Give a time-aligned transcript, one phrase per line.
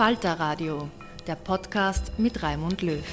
[0.00, 0.88] Falter Radio,
[1.26, 3.04] der Podcast mit Raimund Löw.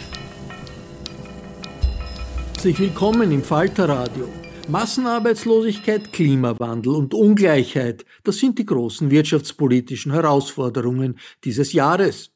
[2.54, 4.30] Herzlich willkommen im Falter Radio.
[4.70, 12.32] Massenarbeitslosigkeit, Klimawandel und Ungleichheit, das sind die großen wirtschaftspolitischen Herausforderungen dieses Jahres.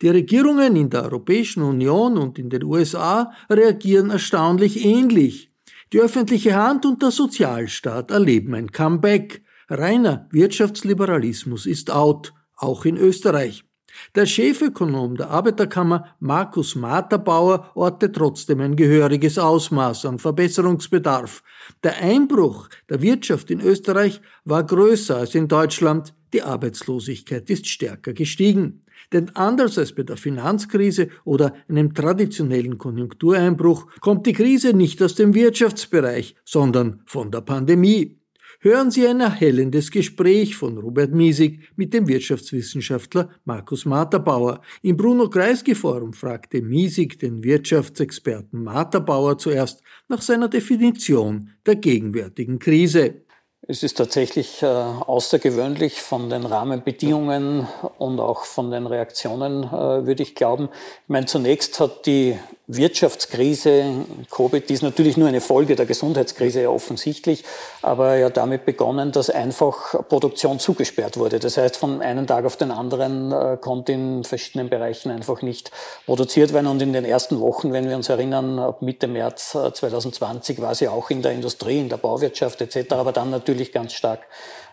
[0.00, 5.52] Die Regierungen in der Europäischen Union und in den USA reagieren erstaunlich ähnlich.
[5.92, 9.42] Die öffentliche Hand und der Sozialstaat erleben ein Comeback.
[9.68, 13.66] Reiner Wirtschaftsliberalismus ist out, auch in Österreich.
[14.14, 21.42] Der Chefökonom der Arbeiterkammer Markus Materbauer orte trotzdem ein gehöriges Ausmaß an Verbesserungsbedarf.
[21.82, 28.12] Der Einbruch der Wirtschaft in Österreich war größer als in Deutschland, die Arbeitslosigkeit ist stärker
[28.12, 28.82] gestiegen.
[29.12, 35.14] Denn anders als bei der Finanzkrise oder einem traditionellen Konjunktureinbruch kommt die Krise nicht aus
[35.14, 38.19] dem Wirtschaftsbereich, sondern von der Pandemie.
[38.62, 44.60] Hören Sie ein erhellendes Gespräch von Robert Miesig mit dem Wirtschaftswissenschaftler Markus Materbauer.
[44.82, 53.22] Im Bruno-Kreisky-Forum fragte Miesig den Wirtschaftsexperten Materbauer zuerst nach seiner Definition der gegenwärtigen Krise.
[53.66, 57.66] Es ist tatsächlich äh, außergewöhnlich von den Rahmenbedingungen
[57.96, 60.68] und auch von den Reaktionen, äh, würde ich glauben.
[61.04, 62.36] Ich meine, zunächst hat die
[62.76, 67.42] Wirtschaftskrise, Covid, die ist natürlich nur eine Folge der Gesundheitskrise, ja offensichtlich,
[67.82, 71.40] aber ja damit begonnen, dass einfach Produktion zugesperrt wurde.
[71.40, 75.72] Das heißt, von einem Tag auf den anderen äh, konnte in verschiedenen Bereichen einfach nicht
[76.06, 76.68] produziert werden.
[76.68, 80.74] Und in den ersten Wochen, wenn wir uns erinnern, ab Mitte März 2020 äh, war
[80.76, 84.20] sie auch in der Industrie, in der Bauwirtschaft etc., aber dann natürlich ganz stark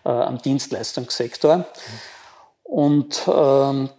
[0.05, 1.65] äh, am Dienstleistungssektor.
[2.63, 3.89] Und ähm,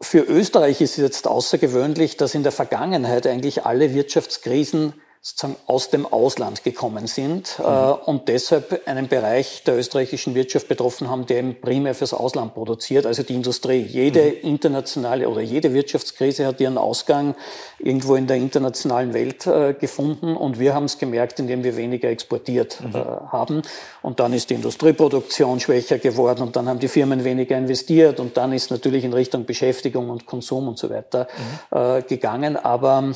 [0.00, 5.90] für Österreich ist es jetzt außergewöhnlich, dass in der Vergangenheit eigentlich alle Wirtschaftskrisen sozusagen aus
[5.90, 7.64] dem Ausland gekommen sind mhm.
[7.64, 12.54] äh, und deshalb einen Bereich der österreichischen Wirtschaft betroffen haben, der eben primär fürs Ausland
[12.54, 13.82] produziert, also die Industrie.
[13.82, 14.48] Jede mhm.
[14.48, 17.34] internationale oder jede Wirtschaftskrise hat ihren Ausgang
[17.78, 22.08] irgendwo in der internationalen Welt äh, gefunden und wir haben es gemerkt, indem wir weniger
[22.08, 22.94] exportiert mhm.
[22.94, 23.62] äh, haben
[24.00, 28.38] und dann ist die Industrieproduktion schwächer geworden und dann haben die Firmen weniger investiert und
[28.38, 31.28] dann ist natürlich in Richtung Beschäftigung und Konsum und so weiter
[31.70, 31.78] mhm.
[31.78, 33.12] äh, gegangen, aber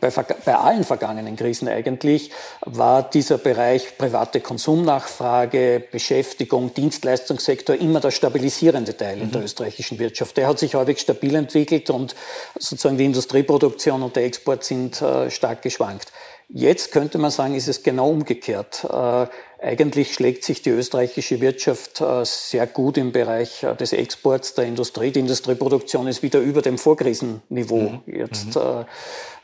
[0.00, 2.30] bei, bei, allen vergangenen Krisen eigentlich
[2.62, 9.22] war dieser Bereich private Konsumnachfrage, Beschäftigung, Dienstleistungssektor immer der stabilisierende Teil mhm.
[9.22, 9.44] in der mhm.
[9.44, 10.36] österreichischen Wirtschaft.
[10.36, 12.14] Der hat sich häufig stabil entwickelt und
[12.58, 16.12] sozusagen die Industrieproduktion und der Export sind äh, stark geschwankt.
[16.48, 18.84] Jetzt könnte man sagen, ist es genau umgekehrt.
[18.84, 19.26] Äh,
[19.60, 24.66] eigentlich schlägt sich die österreichische Wirtschaft äh, sehr gut im Bereich äh, des Exports der
[24.66, 25.10] Industrie.
[25.10, 28.14] Die Industrieproduktion ist wieder über dem Vorkrisenniveau mhm.
[28.14, 28.54] jetzt.
[28.54, 28.84] Mhm.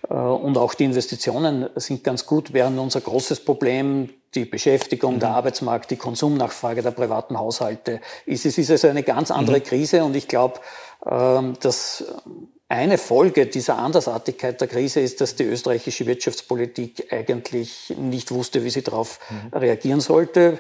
[0.09, 5.21] Äh, und auch die Investitionen sind ganz gut, während unser großes Problem die Beschäftigung, mhm.
[5.21, 8.47] der Arbeitsmarkt, die Konsumnachfrage der privaten Haushalte ist.
[8.47, 9.65] Es ist also eine ganz andere mhm.
[9.65, 10.61] Krise und ich glaube,
[11.05, 12.05] ähm, dass
[12.73, 18.71] eine Folge dieser Andersartigkeit der Krise ist, dass die österreichische Wirtschaftspolitik eigentlich nicht wusste, wie
[18.71, 19.59] sie darauf mhm.
[19.59, 20.59] reagieren sollte.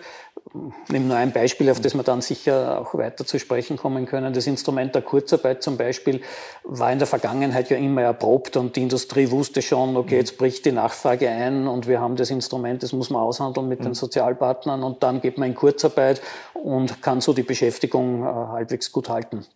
[0.84, 4.04] Ich nehme nur ein Beispiel, auf das wir dann sicher auch weiter zu sprechen kommen
[4.04, 4.34] können.
[4.34, 6.20] Das Instrument der Kurzarbeit zum Beispiel
[6.64, 10.66] war in der Vergangenheit ja immer erprobt und die Industrie wusste schon, okay, jetzt bricht
[10.66, 13.94] die Nachfrage ein und wir haben das Instrument, das muss man aushandeln mit den mhm.
[13.94, 16.20] Sozialpartnern und dann geht man in Kurzarbeit
[16.52, 19.46] und kann so die Beschäftigung äh, halbwegs gut halten.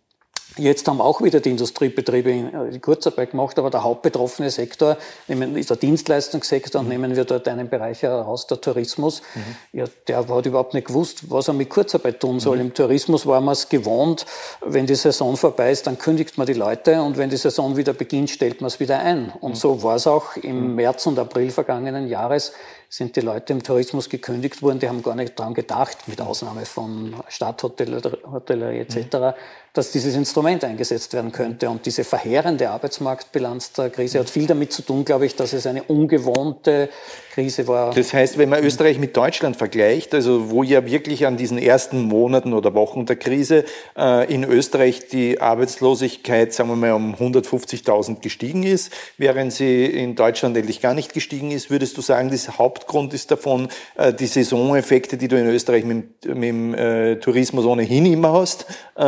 [0.59, 4.97] Jetzt haben auch wieder die Industriebetriebe äh, die Kurzarbeit gemacht, aber der hauptbetroffene Sektor
[5.29, 6.93] ist der Dienstleistungssektor und mhm.
[6.93, 9.23] nehmen wir dort einen Bereich heraus, der Tourismus.
[9.35, 9.79] Mhm.
[9.81, 12.57] Ja, der hat überhaupt nicht gewusst, was er mit Kurzarbeit tun soll.
[12.57, 12.63] Mhm.
[12.63, 14.25] Im Tourismus war man es gewohnt,
[14.65, 17.93] wenn die Saison vorbei ist, dann kündigt man die Leute und wenn die Saison wieder
[17.93, 19.33] beginnt, stellt man es wieder ein.
[19.41, 19.57] Und mhm.
[19.57, 20.75] so war es auch im mhm.
[20.77, 22.53] März und April vergangenen Jahres
[22.89, 26.65] sind die Leute im Tourismus gekündigt worden, die haben gar nicht dran gedacht, mit Ausnahme
[26.65, 29.33] von Stadthotellerie etc., mhm.
[29.77, 31.69] Dass dieses Instrument eingesetzt werden könnte.
[31.69, 35.67] Und diese verheerende Arbeitsmarktbilanz der Krise hat viel damit zu tun, glaube ich, dass es
[35.67, 36.89] eine ungewohnte
[37.35, 37.93] Krise war.
[37.93, 42.01] Das heißt, wenn man Österreich mit Deutschland vergleicht, also wo ja wirklich an diesen ersten
[42.03, 48.21] Monaten oder Wochen der Krise äh, in Österreich die Arbeitslosigkeit, sagen wir mal, um 150.000
[48.21, 52.59] gestiegen ist, während sie in Deutschland eigentlich gar nicht gestiegen ist, würdest du sagen, das
[52.59, 57.67] Hauptgrund ist davon äh, die Saisoneffekte, die du in Österreich mit, mit dem äh, Tourismus
[57.67, 58.65] ohnehin immer hast,
[58.97, 59.03] äh,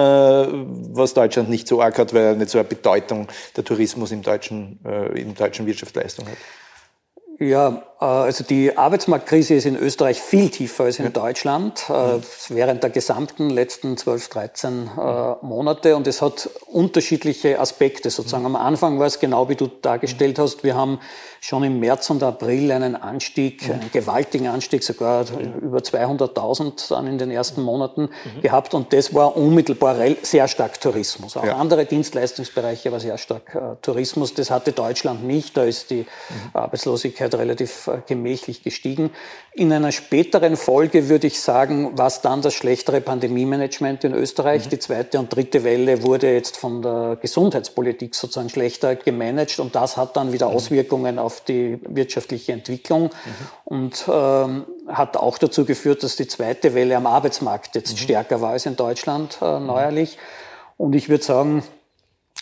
[0.67, 4.23] was Deutschland nicht so arg hat, weil er nicht so eine Bedeutung der Tourismus im
[4.23, 6.37] deutschen, äh, in deutschen Wirtschaftsleistung hat.
[7.39, 11.11] Ja, äh, also die Arbeitsmarktkrise ist in Österreich viel tiefer als in ja.
[11.11, 12.19] Deutschland äh,
[12.49, 18.45] während der gesamten letzten 12, 13 äh, Monate und es hat unterschiedliche Aspekte sozusagen.
[18.45, 20.99] Am Anfang war es genau wie du dargestellt hast, wir haben
[21.41, 23.75] schon im März und April einen Anstieg, mhm.
[23.75, 25.55] einen gewaltigen Anstieg, sogar mhm.
[25.61, 28.41] über 200.000 dann in den ersten Monaten mhm.
[28.43, 28.75] gehabt.
[28.75, 31.37] Und das war unmittelbar sehr stark Tourismus.
[31.37, 31.57] Auch ja.
[31.57, 34.35] andere Dienstleistungsbereiche war sehr stark äh, Tourismus.
[34.35, 35.57] Das hatte Deutschland nicht.
[35.57, 36.71] Da ist die mhm.
[37.29, 39.11] Arbeitslosigkeit relativ äh, gemächlich gestiegen.
[39.53, 44.67] In einer späteren Folge würde ich sagen, was dann das schlechtere Pandemie-Management in Österreich.
[44.67, 44.71] Mhm.
[44.71, 49.97] Die zweite und dritte Welle wurde jetzt von der Gesundheitspolitik sozusagen schlechter gemanagt und das
[49.97, 50.57] hat dann wieder mhm.
[50.57, 53.11] Auswirkungen auf die wirtschaftliche Entwicklung mhm.
[53.65, 57.99] und ähm, hat auch dazu geführt, dass die zweite Welle am Arbeitsmarkt jetzt mhm.
[57.99, 60.19] stärker war als in Deutschland äh, neuerlich.
[60.77, 61.65] Und ich würde sagen,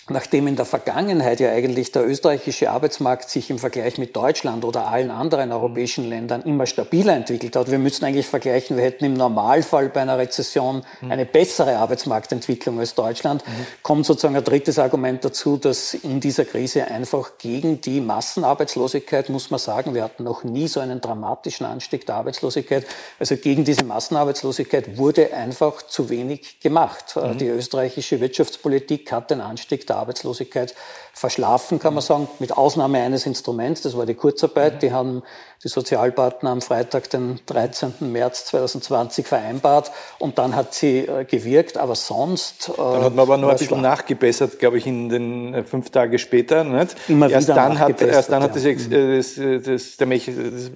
[0.08, 4.86] Nachdem in der Vergangenheit ja eigentlich der österreichische Arbeitsmarkt sich im Vergleich mit Deutschland oder
[4.86, 9.14] allen anderen europäischen Ländern immer stabiler entwickelt hat, wir müssen eigentlich vergleichen, wir hätten im
[9.14, 11.10] Normalfall bei einer Rezession mhm.
[11.10, 13.66] eine bessere Arbeitsmarktentwicklung als Deutschland, mhm.
[13.82, 19.50] kommt sozusagen ein drittes Argument dazu, dass in dieser Krise einfach gegen die Massenarbeitslosigkeit, muss
[19.50, 22.86] man sagen, wir hatten noch nie so einen dramatischen Anstieg der Arbeitslosigkeit,
[23.18, 27.16] also gegen diese Massenarbeitslosigkeit wurde einfach zu wenig gemacht.
[27.16, 27.38] Mhm.
[27.38, 30.74] Die österreichische Wirtschaftspolitik hat den Anstieg der Arbeitslosigkeit
[31.16, 34.82] verschlafen, kann man sagen, mit Ausnahme eines Instruments, das war die Kurzarbeit.
[34.82, 35.22] Die haben
[35.64, 37.94] die Sozialpartner am Freitag, den 13.
[38.00, 42.68] März 2020 vereinbart und dann hat sie äh, gewirkt, aber sonst.
[42.68, 45.88] Äh, dann hat man aber nur ein bisschen nachgebessert, glaube ich, in den äh, fünf
[45.88, 46.64] Tage später.
[46.64, 46.94] Nicht?
[47.08, 48.48] Immer erst dann hat, erst dann ja.
[48.48, 50.70] hat das, das, das, das,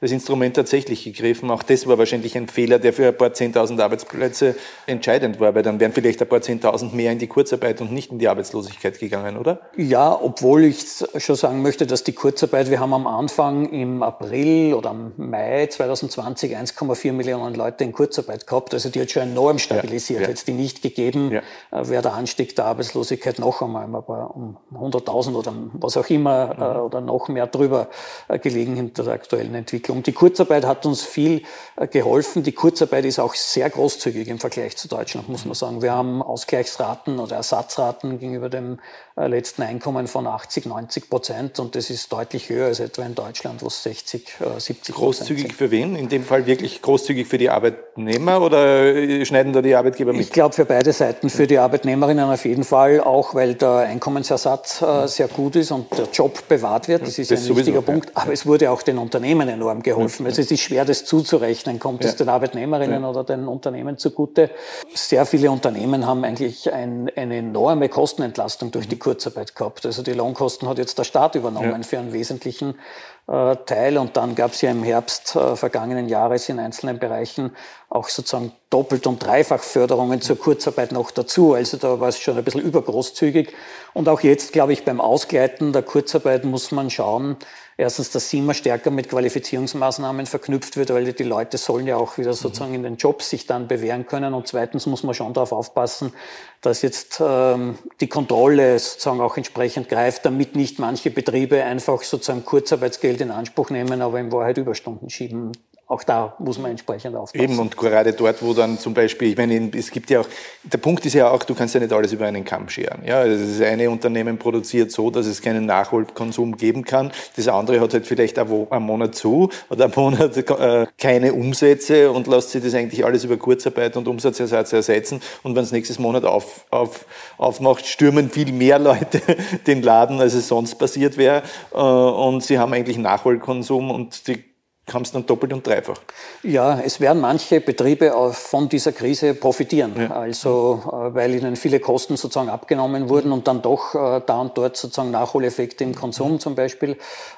[0.00, 1.50] das, Instrument tatsächlich gegriffen.
[1.50, 5.62] Auch das war wahrscheinlich ein Fehler, der für ein paar Zehntausend Arbeitsplätze entscheidend war, weil
[5.62, 8.98] dann wären vielleicht ein paar Zehntausend mehr in die Kurzarbeit und nicht in die Arbeitslosigkeit
[8.98, 9.60] gegangen, oder?
[9.76, 14.74] Ja, obwohl ich schon sagen möchte, dass die Kurzarbeit, wir haben am Anfang im April
[14.74, 18.74] oder im Mai 2020 1,4 Millionen Leute in Kurzarbeit gehabt.
[18.74, 20.20] Also die hat schon enorm stabilisiert.
[20.20, 20.30] Ja, ja.
[20.32, 21.42] Hätte die nicht gegeben, ja.
[21.70, 26.62] Äh, wäre der Anstieg der Arbeitslosigkeit noch einmal um 100.000 oder was auch immer mhm.
[26.62, 27.88] Äh, oder noch mehr drüber
[28.28, 30.02] äh, gelegen hinter der aktuellen Entwicklung.
[30.02, 31.42] Die Kurzarbeit hat uns viel
[31.90, 32.42] geholfen.
[32.42, 35.82] Die Kurzarbeit ist auch sehr großzügig im Vergleich zu Deutschland, muss man sagen.
[35.82, 38.78] Wir haben Ausgleichsraten oder Ersatzraten gegenüber dem
[39.16, 39.75] letzten Einkommen
[40.06, 43.82] von 80, 90 Prozent und das ist deutlich höher als etwa in Deutschland, wo es
[43.82, 44.26] 60,
[44.58, 45.96] 70 Großzügig für wen?
[45.96, 47.50] In dem Fall wirklich großzügig für die
[47.96, 50.20] Arbeitnehmer oder schneiden da die Arbeitgeber mit?
[50.20, 54.82] Ich glaube für beide Seiten, für die Arbeitnehmerinnen auf jeden Fall, auch weil der Einkommensersatz
[54.82, 57.02] äh, sehr gut ist und der Job bewahrt wird.
[57.02, 58.10] Das ist das ein wichtiger Punkt.
[58.14, 60.26] Aber es wurde auch den Unternehmen enorm geholfen.
[60.26, 61.78] Also es ist schwer, das zuzurechnen.
[61.78, 64.50] Kommt es den Arbeitnehmerinnen oder den Unternehmen zugute?
[64.94, 69.86] Sehr viele Unternehmen haben eigentlich ein, eine enorme Kostenentlastung durch die Kurzarbeit gehabt.
[69.86, 71.82] Also die Lohnkosten hat jetzt der Staat übernommen ja.
[71.82, 73.98] für einen wesentlichen äh, Teil.
[73.98, 77.50] Und dann gab es ja im Herbst äh, vergangenen Jahres in einzelnen Bereichen
[77.88, 81.54] auch sozusagen doppelt und dreifach Förderungen zur Kurzarbeit noch dazu.
[81.54, 83.52] Also da war es schon ein bisschen übergroßzügig.
[83.94, 87.36] Und auch jetzt, glaube ich, beim Ausgleiten der Kurzarbeit muss man schauen,
[87.76, 92.18] erstens, dass sie immer stärker mit Qualifizierungsmaßnahmen verknüpft wird, weil die Leute sollen ja auch
[92.18, 94.34] wieder sozusagen in den Jobs sich dann bewähren können.
[94.34, 96.12] Und zweitens muss man schon darauf aufpassen,
[96.60, 102.44] dass jetzt ähm, die Kontrolle sozusagen auch entsprechend greift, damit nicht manche Betriebe einfach sozusagen
[102.44, 105.52] Kurzarbeitsgeld in Anspruch nehmen, aber in Wahrheit Überstunden schieben
[105.88, 107.44] auch da muss man entsprechend aufpassen.
[107.44, 110.28] Eben, und gerade dort, wo dann zum Beispiel, ich meine, es gibt ja auch,
[110.64, 113.02] der Punkt ist ja auch, du kannst ja nicht alles über einen Kamm scheren.
[113.06, 117.12] Ja, das eine Unternehmen produziert so, dass es keinen Nachholkonsum geben kann.
[117.36, 122.26] Das andere hat halt vielleicht einen Monat zu oder einen Monat äh, keine Umsätze und
[122.26, 125.20] lässt sich das eigentlich alles über Kurzarbeit und Umsatzersatz ersetzen.
[125.44, 127.06] Und wenn es nächstes Monat auf, auf,
[127.38, 129.20] aufmacht, stürmen viel mehr Leute
[129.68, 131.44] den Laden, als es sonst passiert wäre.
[131.72, 134.42] Äh, und sie haben eigentlich Nachholkonsum und die
[134.86, 136.00] kam es dann doppelt und dreifach.
[136.44, 139.94] Ja, es werden manche Betriebe von dieser Krise profitieren.
[139.98, 140.10] Ja.
[140.10, 144.56] Also, äh, weil ihnen viele Kosten sozusagen abgenommen wurden und dann doch äh, da und
[144.56, 146.92] dort sozusagen Nachholeffekte im Konsum zum Beispiel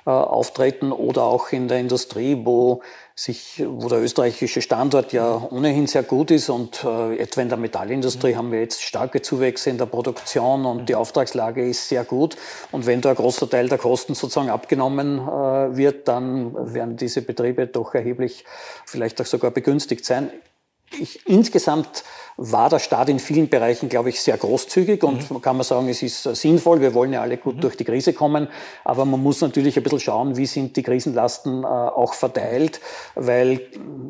[0.07, 2.83] äh, auftreten oder auch in der Industrie, wo
[3.19, 7.59] sich, wo der österreichische Standort ja ohnehin sehr gut ist und äh, etwa in der
[7.59, 12.37] Metallindustrie haben wir jetzt starke Zuwächse in der Produktion und die Auftragslage ist sehr gut.
[12.71, 17.23] Und wenn da ein großer Teil der Kosten sozusagen abgenommen äh, wird, dann werden diese
[17.23, 18.45] Betriebe doch erheblich
[18.87, 20.31] vielleicht auch sogar begünstigt sein.
[20.99, 22.05] Ich, insgesamt
[22.41, 25.43] war der Staat in vielen Bereichen, glaube ich, sehr großzügig und mhm.
[25.43, 26.81] kann man sagen, es ist sinnvoll.
[26.81, 27.61] Wir wollen ja alle gut mhm.
[27.63, 28.47] durch die Krise kommen,
[28.85, 32.81] aber man muss natürlich ein bisschen schauen, wie sind die Krisenlasten äh, auch verteilt,
[33.17, 33.61] weil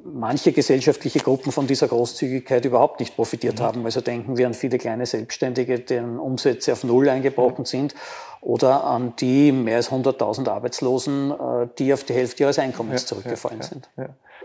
[0.05, 3.65] manche gesellschaftliche Gruppen von dieser Großzügigkeit überhaupt nicht profitiert mhm.
[3.65, 3.85] haben.
[3.87, 7.95] Also denken wir an viele kleine Selbstständige, deren Umsätze auf Null eingebrochen sind
[8.43, 13.07] oder an die mehr als 100.000 Arbeitslosen, äh, die auf die Hälfte ihres Einkommens ja,
[13.09, 13.89] zurückgefallen ja, ja, sind.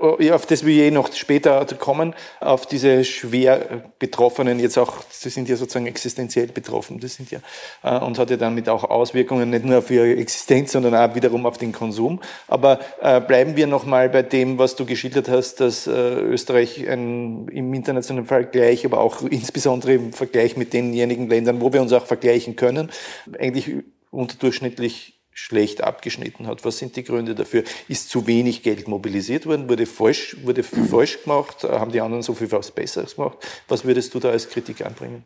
[0.03, 5.47] Auf das wir je noch später kommen, auf diese schwer Betroffenen, jetzt auch, sie sind
[5.47, 7.39] ja sozusagen existenziell betroffen, das sind ja,
[7.83, 11.45] äh, und hat ja damit auch Auswirkungen nicht nur auf ihre Existenz, sondern auch wiederum
[11.45, 12.19] auf den Konsum.
[12.49, 17.73] Aber äh, bleiben wir nochmal bei dem, was du geschildert hast, dass Österreich ein, im
[17.73, 22.57] internationalen Vergleich, aber auch insbesondere im Vergleich mit denjenigen Ländern, wo wir uns auch vergleichen
[22.57, 22.91] können,
[23.39, 23.71] eigentlich
[24.11, 26.63] unterdurchschnittlich schlecht abgeschnitten hat.
[26.65, 27.63] Was sind die Gründe dafür?
[27.87, 29.69] Ist zu wenig Geld mobilisiert worden?
[29.69, 31.63] Wurde falsch, wurde viel falsch gemacht?
[31.63, 33.37] Haben die anderen so viel was Besseres gemacht?
[33.67, 35.23] Was würdest du da als Kritik anbringen?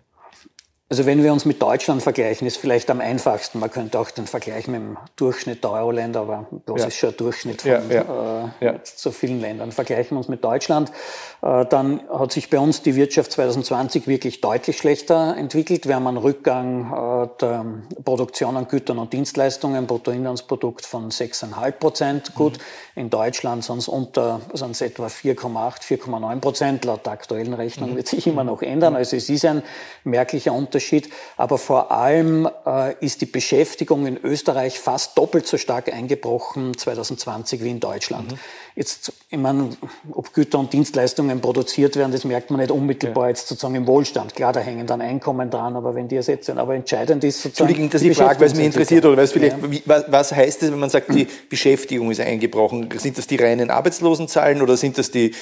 [0.89, 3.60] Also wenn wir uns mit Deutschland vergleichen, ist vielleicht am einfachsten.
[3.60, 6.88] Man könnte auch den Vergleich mit dem Durchschnitt der Euro-Länder, aber das ja.
[6.88, 9.74] ist schon ein Durchschnitt von ja, ja, äh, so vielen Ländern.
[9.74, 10.94] Vergleichen wir uns mit Deutschland,
[11.41, 15.89] äh, dann hat sich bei uns die Wirtschaft 2020 wirklich deutlich schlechter entwickelt.
[15.89, 17.65] Wir haben einen Rückgang äh, der
[18.06, 22.34] Produktion an Gütern und Dienstleistungen, Bruttoinlandsprodukt von 6,5 Prozent.
[22.34, 23.01] Gut, mhm.
[23.01, 26.86] in Deutschland sind es unter, sind es etwa 4,8, 4,9 Prozent.
[26.86, 27.98] Laut der aktuellen Rechnung mhm.
[27.98, 28.96] wird sich immer noch ändern.
[28.96, 29.63] Also es ist ein
[30.06, 31.10] merklicher Unterschied Unterschied.
[31.38, 37.63] Aber vor allem äh, ist die Beschäftigung in Österreich fast doppelt so stark eingebrochen 2020
[37.63, 38.31] wie in Deutschland.
[38.31, 38.38] Mhm.
[38.75, 39.72] Jetzt, ich meine,
[40.12, 43.29] ob Güter und Dienstleistungen produziert werden, das merkt man nicht unmittelbar ja.
[43.29, 44.36] jetzt sozusagen im Wohlstand.
[44.36, 46.60] Klar, da hängen dann Einkommen dran, aber wenn die ersetzt werden.
[46.60, 47.72] Aber entscheidend ist sozusagen.
[47.72, 49.79] Entschuldigung, dass ich frage, weil es mich interessiert, oder weiß vielleicht, ja.
[49.86, 52.89] was, was heißt es, wenn man sagt, die Beschäftigung ist eingebrochen?
[52.98, 55.34] Sind das die reinen Arbeitslosenzahlen oder sind das die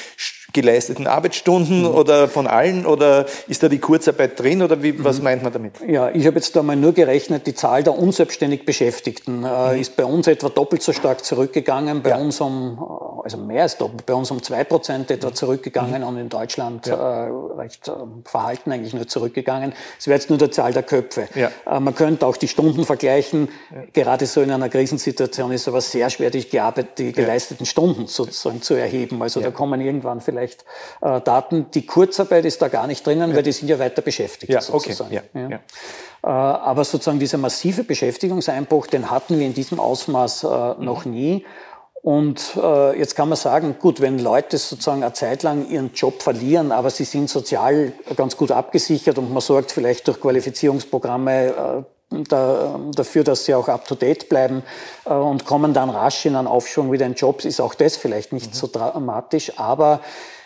[0.56, 1.88] geleisteten Arbeitsstunden mhm.
[1.88, 5.26] oder von allen oder ist da die Kurzarbeit drin oder wie, was mhm.
[5.26, 5.74] meint man damit?
[5.88, 9.82] Ja, ich habe jetzt da mal nur gerechnet, die Zahl der unselbstständig Beschäftigten äh, mhm.
[9.82, 12.18] ist bei uns etwa doppelt so stark zurückgegangen, bei ja.
[12.18, 12.80] uns um,
[13.26, 15.34] also mehr als doppelt, bei uns um zwei Prozent etwa mhm.
[15.34, 16.08] zurückgegangen mhm.
[16.08, 17.26] und in Deutschland ja.
[17.26, 17.92] äh, recht äh,
[18.24, 19.74] verhalten eigentlich nur zurückgegangen.
[19.98, 21.28] Es wäre jetzt nur der Zahl der Köpfe.
[21.34, 21.50] Ja.
[21.66, 23.50] Äh, man könnte auch die Stunden vergleichen.
[23.94, 26.46] Gerade so in einer Krisensituation ist aber sehr schwer, die,
[27.00, 29.20] die geleisteten Stunden sozusagen zu erheben.
[29.24, 30.64] Also da kommen irgendwann vielleicht
[31.02, 31.72] äh, Daten.
[31.74, 33.36] Die Kurzarbeit ist da gar nicht drinnen, ja.
[33.36, 34.54] weil die sind ja weiter beschäftigt.
[34.54, 35.18] Ja, sozusagen.
[35.18, 35.24] okay.
[35.34, 35.60] Ja, ja.
[36.26, 40.48] Äh, aber sozusagen dieser massive Beschäftigungseinbruch, den hatten wir in diesem Ausmaß äh,
[40.80, 41.12] noch mhm.
[41.12, 41.46] nie.
[42.06, 46.22] Und äh, jetzt kann man sagen, gut, wenn Leute sozusagen eine Zeit lang ihren Job
[46.22, 52.22] verlieren, aber sie sind sozial ganz gut abgesichert und man sorgt vielleicht durch Qualifizierungsprogramme äh,
[52.30, 54.62] da, dafür, dass sie auch up-to-date bleiben
[55.06, 58.34] äh, und kommen dann rasch in einen Aufschwung wieder in Jobs, ist auch das vielleicht
[58.34, 58.54] nicht mhm.
[58.54, 59.58] so dramatisch.
[59.58, 60.00] Aber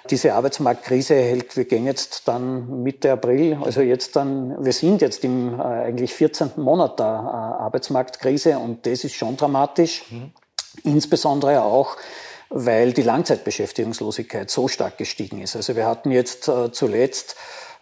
[0.10, 5.26] diese Arbeitsmarktkrise hält, wir gehen jetzt dann Mitte April, also jetzt dann, wir sind jetzt
[5.26, 6.52] im äh, eigentlich 14.
[6.56, 10.06] Monat der äh, Arbeitsmarktkrise und das ist schon dramatisch.
[10.10, 10.32] Mhm.
[10.84, 11.98] Insbesondere auch,
[12.50, 15.56] weil die Langzeitbeschäftigungslosigkeit so stark gestiegen ist.
[15.56, 17.36] Also wir hatten jetzt äh, zuletzt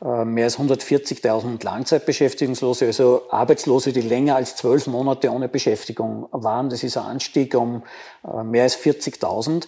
[0.04, 6.70] äh, mehr als 140.000 Langzeitbeschäftigungslose, also Arbeitslose, die länger als zwölf Monate ohne Beschäftigung waren.
[6.70, 7.84] Das ist ein Anstieg um
[8.24, 9.68] äh, mehr als 40.000.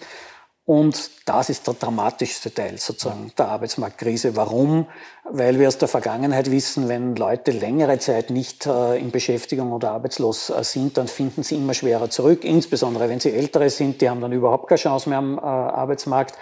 [0.70, 4.36] Und das ist der dramatischste Teil sozusagen der Arbeitsmarktkrise.
[4.36, 4.86] Warum?
[5.24, 9.90] Weil wir aus der Vergangenheit wissen, wenn Leute längere Zeit nicht äh, in Beschäftigung oder
[9.90, 12.44] arbeitslos äh, sind, dann finden sie immer schwerer zurück.
[12.44, 16.36] Insbesondere wenn sie ältere sind, die haben dann überhaupt keine Chance mehr am äh, Arbeitsmarkt.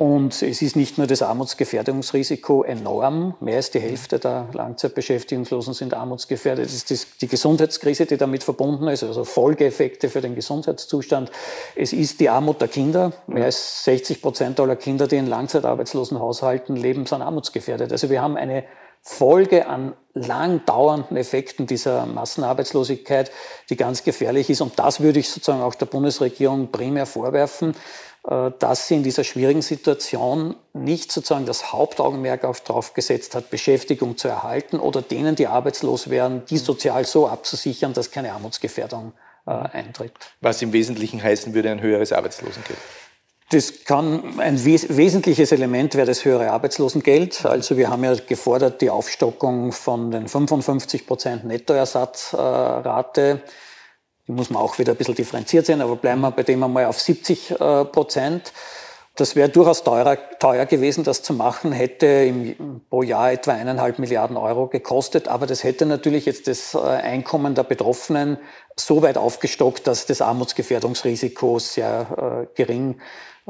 [0.00, 5.92] Und es ist nicht nur das Armutsgefährdungsrisiko enorm, mehr als die Hälfte der Langzeitbeschäftigungslosen sind
[5.92, 6.64] armutsgefährdet.
[6.64, 11.30] Es ist die Gesundheitskrise, die damit verbunden ist, also Folgeeffekte für den Gesundheitszustand.
[11.76, 13.12] Es ist die Armut der Kinder.
[13.26, 17.92] Mehr als 60 Prozent aller Kinder, die in langzeitarbeitslosen Haushalten leben, sind armutsgefährdet.
[17.92, 18.64] Also wir haben eine
[19.02, 23.30] Folge an lang dauernden Effekten dieser Massenarbeitslosigkeit,
[23.68, 24.62] die ganz gefährlich ist.
[24.62, 27.74] Und das würde ich sozusagen auch der Bundesregierung primär vorwerfen
[28.22, 34.28] dass sie in dieser schwierigen Situation nicht sozusagen das Hauptaugenmerk darauf gesetzt hat, Beschäftigung zu
[34.28, 39.14] erhalten oder denen, die arbeitslos wären, die sozial so abzusichern, dass keine Armutsgefährdung
[39.46, 40.12] äh, eintritt.
[40.42, 42.78] Was im Wesentlichen heißen würde ein höheres Arbeitslosengeld.
[43.50, 47.44] Das kann ein wes wesentliches Element wäre das höhere Arbeitslosengeld.
[47.44, 53.40] Also wir haben ja gefordert die Aufstockung von den 55 Prozent Nettoersatzrate.
[53.44, 53.50] Äh,
[54.30, 56.86] die muss man auch wieder ein bisschen differenziert sehen, aber bleiben wir bei dem einmal
[56.86, 58.52] auf 70 äh, Prozent.
[59.16, 63.98] Das wäre durchaus teurer, teuer gewesen, das zu machen, hätte im, pro Jahr etwa eineinhalb
[63.98, 65.26] Milliarden Euro gekostet.
[65.26, 68.38] Aber das hätte natürlich jetzt das äh, Einkommen der Betroffenen
[68.76, 73.00] so weit aufgestockt, dass das Armutsgefährdungsrisiko sehr äh, gering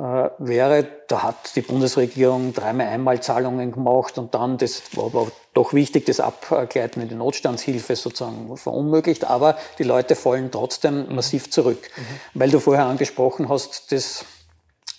[0.00, 0.87] wäre.
[1.09, 6.21] Da hat die Bundesregierung dreimal Einmalzahlungen gemacht und dann, das war aber doch wichtig, das
[6.21, 9.25] Abgleiten in die Notstandshilfe sozusagen verunmöglicht.
[9.25, 11.90] Aber die Leute fallen trotzdem massiv zurück.
[11.97, 12.40] Mhm.
[12.40, 14.39] Weil du vorher angesprochen hast, das äh,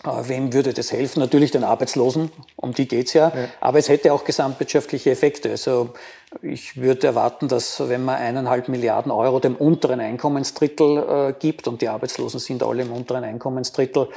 [0.04, 1.20] Wem würde das helfen?
[1.20, 3.32] Natürlich den Arbeitslosen, um die geht's ja.
[3.36, 3.48] ja.
[3.60, 5.52] Aber es hätte auch gesamtwirtschaftliche Effekte.
[5.52, 5.90] Also
[6.42, 11.82] ich würde erwarten, dass wenn man eineinhalb Milliarden Euro dem unteren Einkommensdrittel äh, gibt, und
[11.84, 14.08] die Arbeitslosen sind alle im unteren Einkommensdrittel,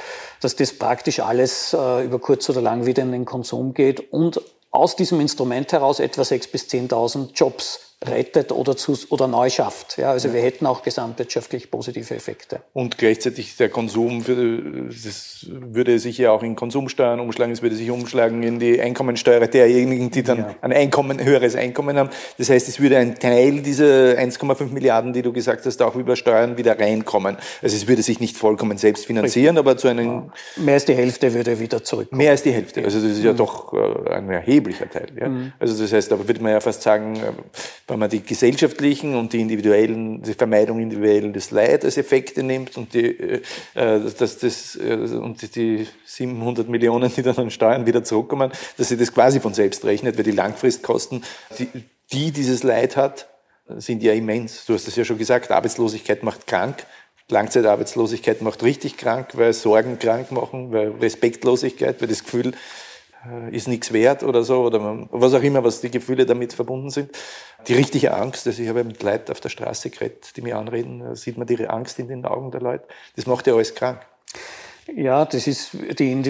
[0.41, 4.41] dass das praktisch alles äh, über kurz oder lang wieder in den Konsum geht und
[4.71, 9.97] aus diesem Instrument heraus etwa 6.000 bis 10.000 Jobs rettet oder, zu, oder neu schafft.
[9.97, 10.33] Ja, also ja.
[10.33, 12.61] wir hätten auch gesamtwirtschaftlich positive Effekte.
[12.73, 14.35] Und gleichzeitig der Konsum, für,
[14.89, 19.47] das würde sich ja auch in Konsumsteuern umschlagen, es würde sich umschlagen in die Einkommensteuer
[19.47, 20.55] derjenigen, die dann ja.
[20.61, 22.09] ein Einkommen, höheres Einkommen haben.
[22.37, 26.15] Das heißt, es würde ein Teil dieser 1,5 Milliarden, die du gesagt hast, auch über
[26.15, 27.37] Steuern wieder reinkommen.
[27.61, 30.31] Also es würde sich nicht vollkommen selbst finanzieren, aber zu einem...
[30.57, 32.11] Mehr als die Hälfte würde wieder zurück.
[32.11, 32.83] Mehr als die Hälfte.
[32.83, 33.37] Also das ist ja mhm.
[33.37, 35.07] doch äh, ein erheblicher Teil.
[35.19, 35.29] Ja?
[35.29, 35.53] Mhm.
[35.59, 37.31] Also das heißt, da würde man ja fast sagen, äh,
[37.87, 42.77] wenn man die gesellschaftlichen und die individuellen, die Vermeidung individuellen des Leid als Effekte nimmt
[42.77, 43.41] und die, äh,
[43.73, 48.97] dass das, äh, und die 700 Millionen, die dann an Steuern wieder zurückkommen, dass sie
[48.97, 51.23] das quasi von selbst rechnet, weil die Langfristkosten,
[51.59, 51.67] die,
[52.11, 53.27] die dieses Leid hat,
[53.77, 54.65] sind ja immens.
[54.65, 56.85] Du hast es ja schon gesagt, Arbeitslosigkeit macht krank.
[57.29, 62.53] Langzeitarbeitslosigkeit macht richtig krank, weil Sorgen krank machen, weil Respektlosigkeit, weil das Gefühl, äh,
[63.51, 67.11] ist nichts wert oder so, oder was auch immer, was die Gefühle damit verbunden sind.
[67.67, 70.99] Die richtige Angst, also ich habe mit Leuten auf der Straße geredet, die mir anreden,
[70.99, 72.85] da sieht man die Angst in den Augen der Leute.
[73.15, 74.05] Das macht ja alles krank.
[74.93, 76.21] Ja, das ist die,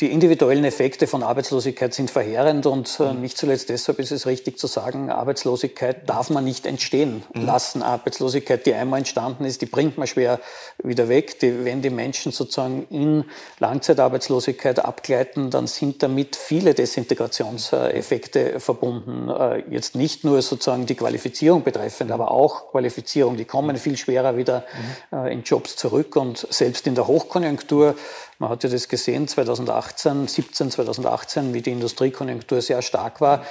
[0.00, 3.20] die individuellen Effekte von Arbeitslosigkeit sind verheerend und äh, mhm.
[3.20, 7.46] nicht zuletzt deshalb ist es richtig zu sagen, Arbeitslosigkeit darf man nicht entstehen mhm.
[7.46, 7.82] lassen.
[7.82, 10.40] Arbeitslosigkeit, die einmal entstanden ist, die bringt man schwer
[10.82, 11.38] wieder weg.
[11.38, 13.24] Die, wenn die Menschen sozusagen in
[13.60, 19.28] Langzeitarbeitslosigkeit abgleiten, dann sind damit viele Desintegrationseffekte verbunden.
[19.28, 22.14] Äh, jetzt nicht nur sozusagen die Qualifizierung betreffend, mhm.
[22.14, 23.36] aber auch Qualifizierung.
[23.36, 24.64] Die kommen viel schwerer wieder
[25.12, 25.16] mhm.
[25.16, 27.94] äh, in Jobs zurück und selbst in der Hochkonjunktur
[28.40, 33.44] man hat ja das gesehen 2018, 17, 2018, wie die Industriekonjunktur sehr stark war.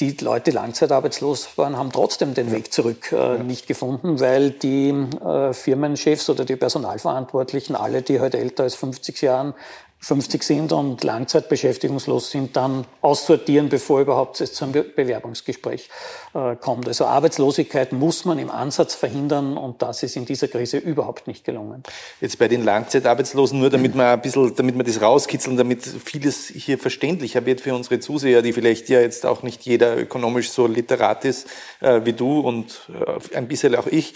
[0.00, 4.90] Die Leute, die langzeitarbeitslos waren, haben trotzdem den Weg zurück äh, nicht gefunden, weil die
[4.90, 9.54] äh, Firmenchefs oder die Personalverantwortlichen, alle, die heute älter als 50 Jahren
[10.02, 15.88] 50 sind und langzeitbeschäftigungslos sind, dann aussortieren, bevor überhaupt es zum Bewerbungsgespräch
[16.34, 16.88] äh, kommt.
[16.88, 21.44] Also Arbeitslosigkeit muss man im Ansatz verhindern und das ist in dieser Krise überhaupt nicht
[21.44, 21.84] gelungen.
[22.20, 26.48] Jetzt bei den Langzeitarbeitslosen, nur damit wir ein bisschen, damit wir das rauskitzeln, damit vieles
[26.48, 30.66] hier verständlicher wird für unsere Zuseher, die vielleicht ja jetzt auch nicht jeder ökonomisch so
[30.66, 31.46] literat ist
[31.78, 34.14] äh, wie du und äh, ein bisschen auch ich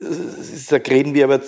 [0.00, 1.40] da reden wir aber,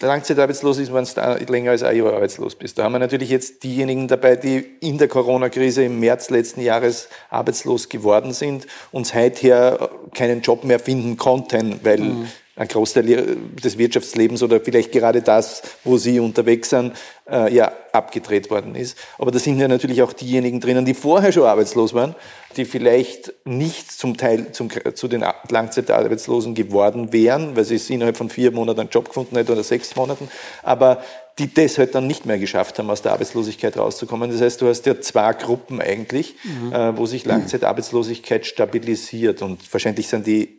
[0.00, 2.76] langzeitarbeitslos ist, wenn du länger als ein Jahr arbeitslos bist.
[2.76, 7.08] Da haben wir natürlich jetzt diejenigen dabei, die in der Corona-Krise im März letzten Jahres
[7.30, 12.28] arbeitslos geworden sind und seither keinen Job mehr finden konnten, weil mhm.
[12.56, 16.94] Ein Großteil des Wirtschaftslebens oder vielleicht gerade das, wo sie unterwegs sind,
[17.30, 18.96] äh, ja abgedreht worden ist.
[19.18, 22.14] Aber da sind ja natürlich auch diejenigen drinnen, die vorher schon arbeitslos waren,
[22.56, 28.16] die vielleicht nicht zum Teil zum, zu den Langzeitarbeitslosen geworden wären, weil sie es innerhalb
[28.16, 30.28] von vier Monaten einen Job gefunden hätten oder sechs Monaten,
[30.62, 31.02] aber
[31.38, 34.30] die das halt dann nicht mehr geschafft haben, aus der Arbeitslosigkeit rauszukommen.
[34.30, 36.72] Das heißt, du hast ja zwei Gruppen eigentlich, mhm.
[36.72, 40.55] äh, wo sich Langzeitarbeitslosigkeit stabilisiert und wahrscheinlich sind die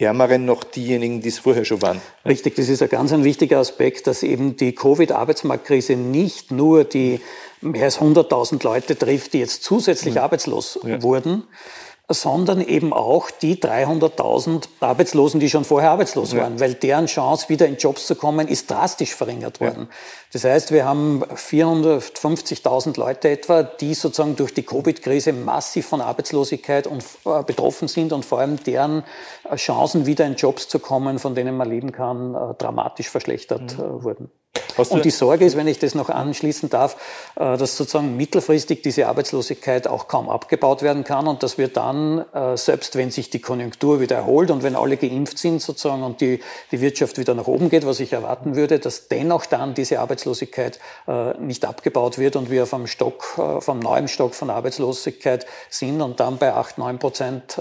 [0.00, 2.00] Ärmeren noch diejenigen, die es vorher schon waren.
[2.24, 7.20] Richtig, das ist ein ganz ein wichtiger Aspekt, dass eben die Covid-Arbeitsmarktkrise nicht nur die
[7.60, 10.20] mehr als 100.000 Leute trifft, die jetzt zusätzlich mhm.
[10.20, 11.02] arbeitslos ja.
[11.02, 11.42] wurden,
[12.10, 16.60] sondern eben auch die 300.000 Arbeitslosen, die schon vorher arbeitslos waren, ja.
[16.60, 19.88] weil deren Chance, wieder in Jobs zu kommen, ist drastisch verringert worden.
[19.90, 19.96] Ja.
[20.32, 26.86] Das heißt, wir haben 450.000 Leute etwa, die sozusagen durch die Covid-Krise massiv von Arbeitslosigkeit
[26.86, 29.04] und, äh, betroffen sind und vor allem deren
[29.50, 33.76] äh, Chancen, wieder in Jobs zu kommen, von denen man leben kann, äh, dramatisch verschlechtert
[33.76, 33.84] mhm.
[33.84, 34.30] Äh, wurden.
[34.86, 36.96] Und die Sorge ist, wenn ich das noch anschließen darf,
[37.36, 42.24] äh, dass sozusagen mittelfristig diese Arbeitslosigkeit auch kaum abgebaut werden kann und dass wir dann,
[42.32, 46.20] äh, selbst wenn sich die Konjunktur wieder erholt und wenn alle geimpft sind sozusagen und
[46.20, 50.00] die, die Wirtschaft wieder nach oben geht, was ich erwarten würde, dass dennoch dann diese
[50.00, 53.24] Arbeitslosigkeit äh, nicht abgebaut wird und wir vom Stock,
[53.60, 57.58] vom neuen Stock von Arbeitslosigkeit sind und dann bei 8, 9 Prozent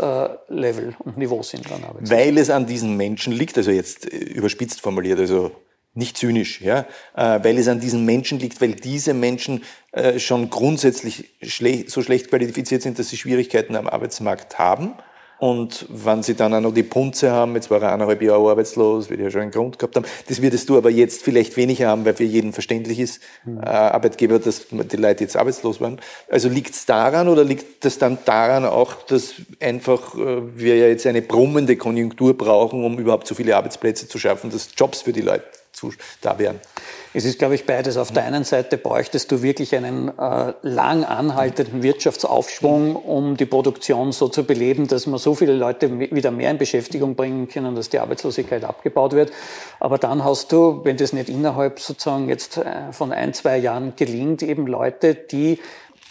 [0.47, 1.69] Level und Niveau sind.
[1.69, 5.51] Dann Weil es an diesen Menschen liegt, also jetzt überspitzt formuliert, also
[5.97, 10.49] nicht zynisch, ja, äh, weil es an diesen Menschen liegt, weil diese Menschen äh, schon
[10.49, 14.93] grundsätzlich schlech so schlecht qualifiziert sind, dass sie Schwierigkeiten am Arbeitsmarkt haben.
[15.39, 19.09] Und wenn sie dann auch noch die Punze haben, jetzt war er eineinhalb Jahre arbeitslos,
[19.09, 22.05] wird ja schon einen Grund gehabt haben, das würdest du aber jetzt vielleicht weniger haben,
[22.05, 23.59] weil für jeden verständlich ist, mhm.
[23.59, 25.99] äh, Arbeitgeber, dass die Leute jetzt arbeitslos waren.
[26.27, 30.87] Also liegt es daran oder liegt es dann daran auch, dass einfach äh, wir ja
[30.87, 35.13] jetzt eine brummende Konjunktur brauchen, um überhaupt so viele Arbeitsplätze zu schaffen, dass Jobs für
[35.13, 35.43] die Leute
[36.21, 36.59] da wären.
[37.13, 37.97] Es ist, glaube ich, beides.
[37.97, 44.11] Auf der einen Seite bräuchtest du wirklich einen äh, lang anhaltenden Wirtschaftsaufschwung, um die Produktion
[44.11, 47.89] so zu beleben, dass man so viele Leute wieder mehr in Beschäftigung bringen können, dass
[47.89, 49.31] die Arbeitslosigkeit abgebaut wird.
[49.79, 53.93] Aber dann hast du, wenn das nicht innerhalb sozusagen jetzt äh, von ein, zwei Jahren
[53.95, 55.59] gelingt, eben Leute, die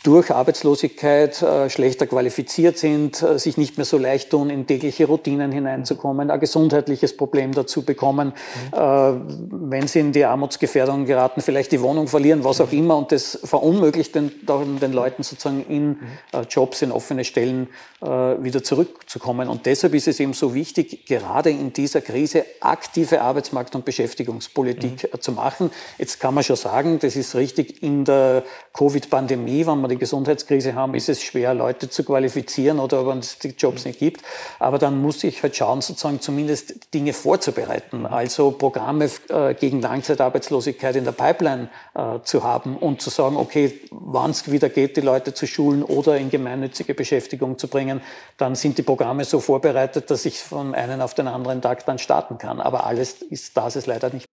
[0.06, 5.06] durch Arbeitslosigkeit äh, schlechter qualifiziert sind, äh, sich nicht mehr so leicht tun, in tägliche
[5.06, 8.78] Routinen hineinzukommen, ein gesundheitliches Problem dazu bekommen, mhm.
[8.78, 13.10] äh, wenn sie in die Armutsgefährdung geraten, vielleicht die Wohnung verlieren, was auch immer, und
[13.10, 15.98] das verunmöglicht den, den Leuten sozusagen in mhm.
[16.32, 17.66] äh, Jobs, in offene Stellen
[18.00, 19.48] äh, wieder zurückzukommen.
[19.48, 25.02] Und deshalb ist es eben so wichtig, gerade in dieser Krise aktive Arbeitsmarkt- und Beschäftigungspolitik
[25.02, 25.08] mhm.
[25.12, 25.70] Äh, zu machen.
[25.98, 30.00] Jetzt kann man schon sagen, das ist richtig in der Covid-Pandemie, wenn man die die
[30.00, 34.22] Gesundheitskrise haben, ist es schwer, Leute zu qualifizieren oder wenn es die Jobs nicht gibt.
[34.58, 38.06] Aber dann muss ich halt schauen, sozusagen zumindest Dinge vorzubereiten.
[38.06, 43.80] Also Programme äh, gegen Langzeitarbeitslosigkeit in der Pipeline äh, zu haben und zu sagen, okay,
[43.90, 48.00] wann es wieder geht, die Leute zu schulen oder in gemeinnützige Beschäftigung zu bringen,
[48.36, 51.98] dann sind die Programme so vorbereitet, dass ich von einem auf den anderen Tag dann
[51.98, 52.60] starten kann.
[52.60, 54.26] Aber alles ist das ist leider nicht.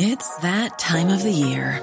[0.00, 1.82] It's that time of the year.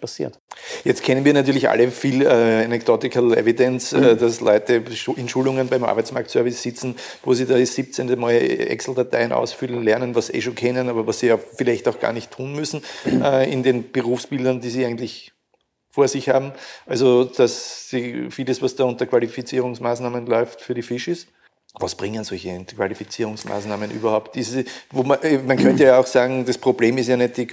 [0.00, 0.38] passiert.
[0.84, 4.18] Jetzt kennen wir natürlich alle viel äh, Anecdotal Evidence, äh, mhm.
[4.18, 4.82] dass Leute
[5.16, 8.18] in Schulungen beim Arbeitsmarktservice sitzen, wo sie da das 17.
[8.18, 12.12] Mal Excel-Dateien ausfüllen, lernen, was eh schon kennen, aber was sie ja vielleicht auch gar
[12.12, 15.32] nicht tun müssen äh, in den Berufsbildern, die sie eigentlich
[15.90, 16.52] vor sich haben.
[16.84, 21.28] Also, dass sie vieles, was da unter Qualifizierungsmaßnahmen läuft, für die Fisch ist.
[21.78, 24.34] Was bringen solche Qualifizierungsmaßnahmen überhaupt?
[24.34, 27.48] Diese, wo man, man könnte ja auch sagen, das Problem ist ja nicht die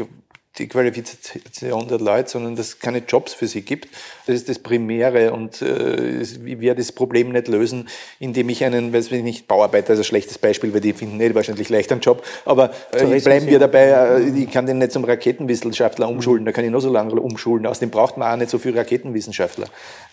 [0.58, 3.90] die Qualifikation der Leute, sondern dass es keine Jobs für sie gibt.
[4.28, 7.90] Das ist das Primäre und äh, ich werde das Problem nicht lösen,
[8.20, 11.34] indem ich einen, weiß ich nicht, Bauarbeiter ist ein schlechtes Beispiel, weil die finden nicht
[11.34, 15.04] wahrscheinlich leicht einen Job, aber äh, bleiben wir dabei, äh, ich kann den nicht zum
[15.04, 18.60] Raketenwissenschaftler umschulen, da kann ich noch so lange umschulen, außerdem braucht man auch nicht so
[18.60, 19.68] viele Raketenwissenschaftler.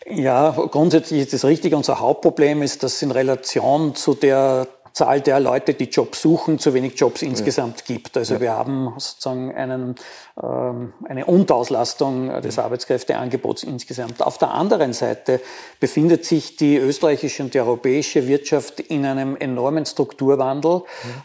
[0.06, 1.74] Ja, grundsätzlich ist das richtig.
[1.74, 6.74] Unser Hauptproblem ist, dass in Relation zu der Zahl der Leute, die Jobs suchen, zu
[6.74, 8.16] wenig Jobs insgesamt gibt.
[8.16, 8.40] Also ja.
[8.40, 9.94] wir haben sozusagen einen,
[10.42, 14.22] eine Unterauslastung des Arbeitskräfteangebots insgesamt.
[14.22, 15.40] Auf der anderen Seite
[15.80, 20.82] befindet sich die österreichische und die europäische Wirtschaft in einem enormen Strukturwandel,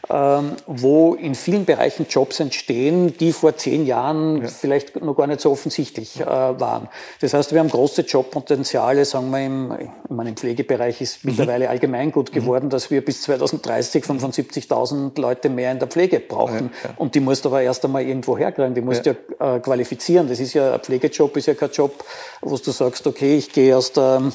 [0.09, 4.47] ähm, wo in vielen Bereichen Jobs entstehen, die vor zehn Jahren ja.
[4.47, 6.89] vielleicht noch gar nicht so offensichtlich äh, waren.
[7.21, 9.73] Das heißt, wir haben große Jobpotenziale, sagen wir im,
[10.09, 11.31] im Pflegebereich ist mhm.
[11.31, 12.69] mittlerweile allgemein gut geworden, mhm.
[12.71, 16.71] dass wir bis 2030 75.000 Leute mehr in der Pflege brauchen.
[16.83, 16.89] Ja.
[16.97, 20.27] Und die musst du aber erst einmal irgendwo herkriegen, die musst ja, äh, qualifizieren.
[20.27, 22.03] Das ist ja, ein Pflegejob ist ja kein Job,
[22.41, 24.31] wo du sagst, okay, ich gehe aus der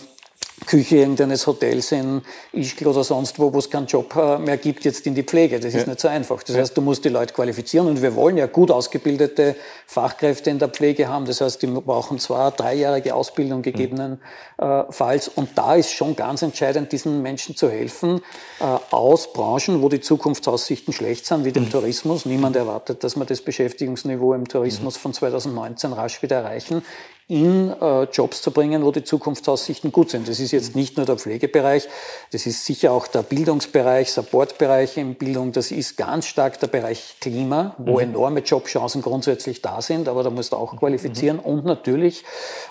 [0.66, 4.84] Küche irgendeines Hotels in Ischgl oder sonst wo, wo es keinen Job äh, mehr gibt,
[4.84, 5.58] jetzt in die Pflege.
[5.58, 5.86] Das ist ja.
[5.86, 6.42] nicht so einfach.
[6.42, 10.58] Das heißt, du musst die Leute qualifizieren und wir wollen ja gut ausgebildete Fachkräfte in
[10.58, 11.24] der Pflege haben.
[11.24, 17.22] Das heißt, die brauchen zwar dreijährige Ausbildung gegebenenfalls und da ist schon ganz entscheidend, diesen
[17.22, 18.20] Menschen zu helfen
[18.60, 21.70] äh, aus Branchen, wo die Zukunftsaussichten schlecht sind, wie dem mhm.
[21.70, 22.26] Tourismus.
[22.26, 25.00] Niemand erwartet, dass wir das Beschäftigungsniveau im Tourismus mhm.
[25.00, 26.82] von 2019 rasch wieder erreichen
[27.30, 30.28] in äh, Jobs zu bringen, wo die Zukunftsaussichten gut sind.
[30.28, 31.88] Das ist jetzt nicht nur der Pflegebereich,
[32.32, 37.16] das ist sicher auch der Bildungsbereich, Supportbereich in Bildung, das ist ganz stark der Bereich
[37.20, 38.00] Klima, wo mhm.
[38.00, 41.44] enorme Jobchancen grundsätzlich da sind, aber da musst du auch qualifizieren mhm.
[41.44, 42.24] und natürlich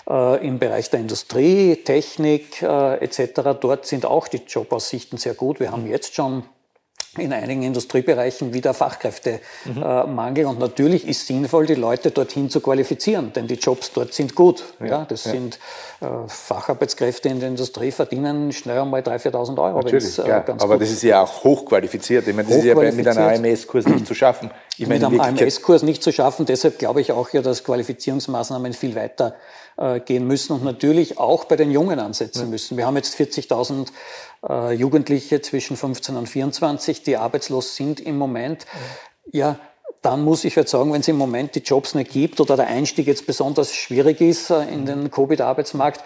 [0.08, 5.58] äh, im Bereich der Industrie, Technik äh, etc., dort sind auch die Jobaussichten sehr gut.
[5.58, 6.42] Wir haben jetzt schon
[7.18, 10.44] in einigen Industriebereichen wieder Fachkräftemangel.
[10.44, 10.50] Mhm.
[10.50, 14.62] Und natürlich ist sinnvoll, die Leute dorthin zu qualifizieren, denn die Jobs dort sind gut.
[14.78, 15.32] Ja, ja das ja.
[15.32, 15.58] sind
[16.00, 19.80] äh, Facharbeitskräfte in der Industrie verdienen schnell einmal 3.000, 4.000 Euro.
[19.80, 22.28] Natürlich, äh, aber das ist ja auch hochqualifiziert.
[22.28, 24.50] Ich meine, das ist ja mit einem AMS-Kurs nicht zu schaffen.
[24.78, 26.46] Ich mit einem AMS-Kurs nicht zu schaffen.
[26.46, 29.34] Deshalb glaube ich auch ja, dass Qualifizierungsmaßnahmen viel weiter
[29.76, 32.76] äh, gehen müssen und natürlich auch bei den Jungen ansetzen müssen.
[32.76, 33.90] Wir haben jetzt 40.000 äh,
[34.42, 38.66] Jugendliche zwischen 15 und 24, die arbeitslos sind im Moment.
[39.32, 39.60] Ja,
[40.02, 42.68] dann muss ich halt sagen, wenn es im Moment die Jobs nicht gibt oder der
[42.68, 46.02] Einstieg jetzt besonders schwierig ist äh, in den Covid-Arbeitsmarkt,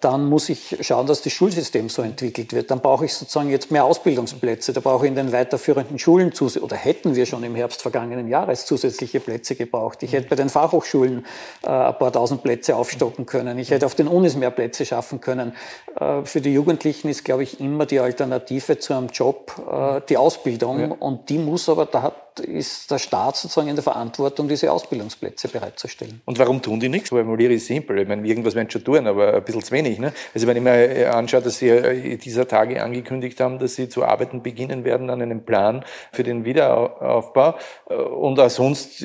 [0.00, 2.70] dann muss ich schauen, dass das Schulsystem so entwickelt wird.
[2.70, 4.72] Dann brauche ich sozusagen jetzt mehr Ausbildungsplätze.
[4.72, 8.28] Da brauche ich in den weiterführenden Schulen zusätzlich, oder hätten wir schon im Herbst vergangenen
[8.28, 10.02] Jahres zusätzliche Plätze gebraucht.
[10.02, 11.24] Ich hätte bei den Fachhochschulen
[11.62, 13.58] äh, ein paar tausend Plätze aufstocken können.
[13.58, 15.54] Ich hätte auf den Unis mehr Plätze schaffen können.
[16.00, 20.16] Äh, für die Jugendlichen ist, glaube ich, immer die Alternative zu einem Job äh, die
[20.16, 20.80] Ausbildung.
[20.80, 20.96] Ja.
[20.98, 25.48] Und die muss aber, da hat ist der Staat sozusagen in der Verantwortung, diese Ausbildungsplätze
[25.48, 26.20] bereitzustellen.
[26.24, 27.10] Und warum tun die nichts?
[27.10, 27.98] Formuliere ich simpel.
[27.98, 29.98] Ich meine, irgendwas werden schon tun, aber ein bisschen zu wenig.
[29.98, 30.12] Ne?
[30.34, 33.88] Also wenn ich mir äh, anschaue, dass Sie äh, dieser Tage angekündigt haben, dass Sie
[33.88, 37.54] zu arbeiten beginnen werden an einem Plan für den Wiederaufbau
[37.88, 39.04] äh, und auch sonst,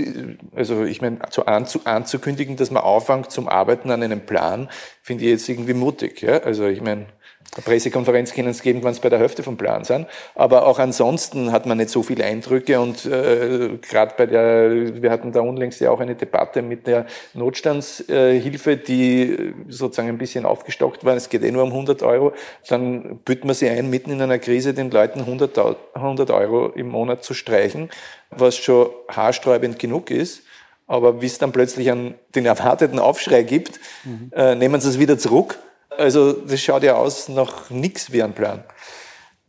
[0.55, 4.69] also ich meine, zu anzukündigen, dass man anfängt zum Arbeiten an einem Plan,
[5.01, 6.21] finde ich jetzt irgendwie mutig.
[6.21, 6.39] Ja?
[6.39, 7.07] Also ich meine,
[7.53, 10.07] eine Pressekonferenz können es geben, wenn es bei der Hälfte vom Plan sind.
[10.35, 15.11] Aber auch ansonsten hat man nicht so viele Eindrücke und äh, gerade bei der, wir
[15.11, 21.03] hatten da unlängst ja auch eine Debatte mit der Notstandshilfe, die sozusagen ein bisschen aufgestockt
[21.03, 21.15] war.
[21.15, 22.31] Es geht eh nur um 100 Euro.
[22.69, 25.59] Dann büt man sie ein, mitten in einer Krise den Leuten 100,
[25.93, 27.89] 100 Euro im Monat zu streichen,
[28.29, 30.43] was schon haarsträubend genug ist.
[30.87, 34.31] Aber wie es dann plötzlich an den erwarteten Aufschrei gibt, mhm.
[34.33, 35.59] äh, nehmen sie es wieder zurück
[35.97, 38.63] also das schaut ja aus nach nichts wie ein Plan.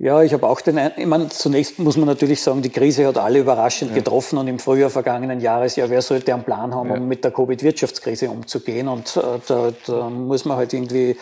[0.03, 3.19] Ja, ich habe auch den, ich meine, zunächst muss man natürlich sagen, die Krise hat
[3.19, 3.99] alle überraschend ja.
[3.99, 6.97] getroffen und im Frühjahr vergangenen Jahres, ja, wer sollte einen Plan haben, ja.
[6.97, 11.17] um mit der Covid-Wirtschaftskrise umzugehen und äh, da, da, muss man halt irgendwie äh,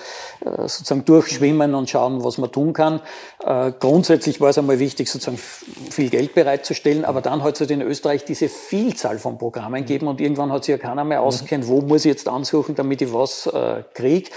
[0.62, 3.02] sozusagen durchschwimmen und schauen, was man tun kann.
[3.44, 7.72] Äh, grundsätzlich war es einmal wichtig, sozusagen viel Geld bereitzustellen, aber dann hat es halt
[7.72, 11.68] in Österreich diese Vielzahl von Programmen gegeben und irgendwann hat sich ja keiner mehr auskennt,
[11.68, 14.30] wo muss ich jetzt ansuchen, damit ich was äh, kriege.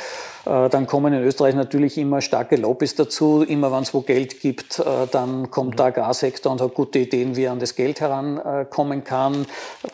[0.46, 3.44] Äh, dann kommen in Österreich natürlich immer starke Lobbys dazu.
[3.44, 7.36] Immer wenn es wo Geld gibt, äh, dann kommt der Agrarsektor und hat gute Ideen,
[7.36, 9.46] wie er an das Geld herankommen kann.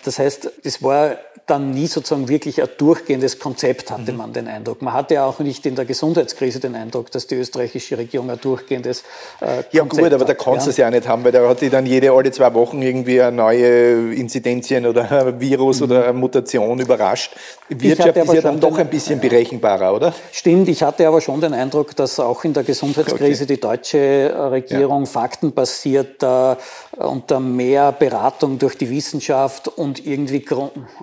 [0.04, 1.18] Das heißt, es war
[1.50, 4.18] dann nie sozusagen wirklich ein durchgehendes Konzept, hatte mhm.
[4.18, 4.82] man den Eindruck.
[4.82, 9.04] Man hatte auch nicht in der Gesundheitskrise den Eindruck, dass die österreichische Regierung ein durchgehendes
[9.42, 11.70] äh, Ja gut, aber da kannst du es ja nicht haben, weil da hat die
[11.70, 15.86] dann jede alle zwei Wochen irgendwie eine neue Inzidenzien oder ein Virus mhm.
[15.86, 17.36] oder eine Mutation überrascht.
[17.70, 20.14] Wirtschaft ist ja dann doch ein bisschen berechenbarer, oder?
[20.40, 23.56] Stimmt, ich hatte aber schon den Eindruck, dass auch in der Gesundheitskrise okay.
[23.56, 25.10] die deutsche äh, Regierung ja.
[25.10, 26.56] faktenbasiert äh,
[26.96, 30.46] unter mehr Beratung durch die Wissenschaft und irgendwie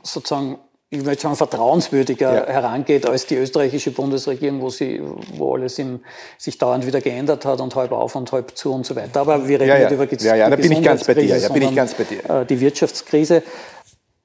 [0.03, 0.57] sozusagen
[0.89, 2.47] ich möchte sagen, vertrauenswürdiger ja.
[2.47, 5.03] herangeht als die österreichische Bundesregierung, wo, sie,
[5.35, 6.01] wo alles im,
[6.39, 9.21] sich dauernd wieder geändert hat und halb auf und halb zu und so weiter.
[9.21, 9.91] Aber wir reden ja, ja.
[9.91, 11.39] nicht über ja, ja, da bin ich ganz bei dir.
[11.39, 12.25] Da bin ich ganz bei dir.
[12.31, 13.43] Äh, die Wirtschaftskrise.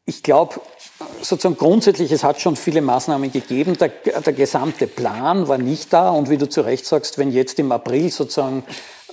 [0.05, 0.61] Ich glaube,
[1.21, 3.77] sozusagen grundsätzlich, es hat schon viele Maßnahmen gegeben.
[3.77, 6.09] Der, der gesamte Plan war nicht da.
[6.09, 8.63] Und wie du zu Recht sagst, wenn jetzt im April sozusagen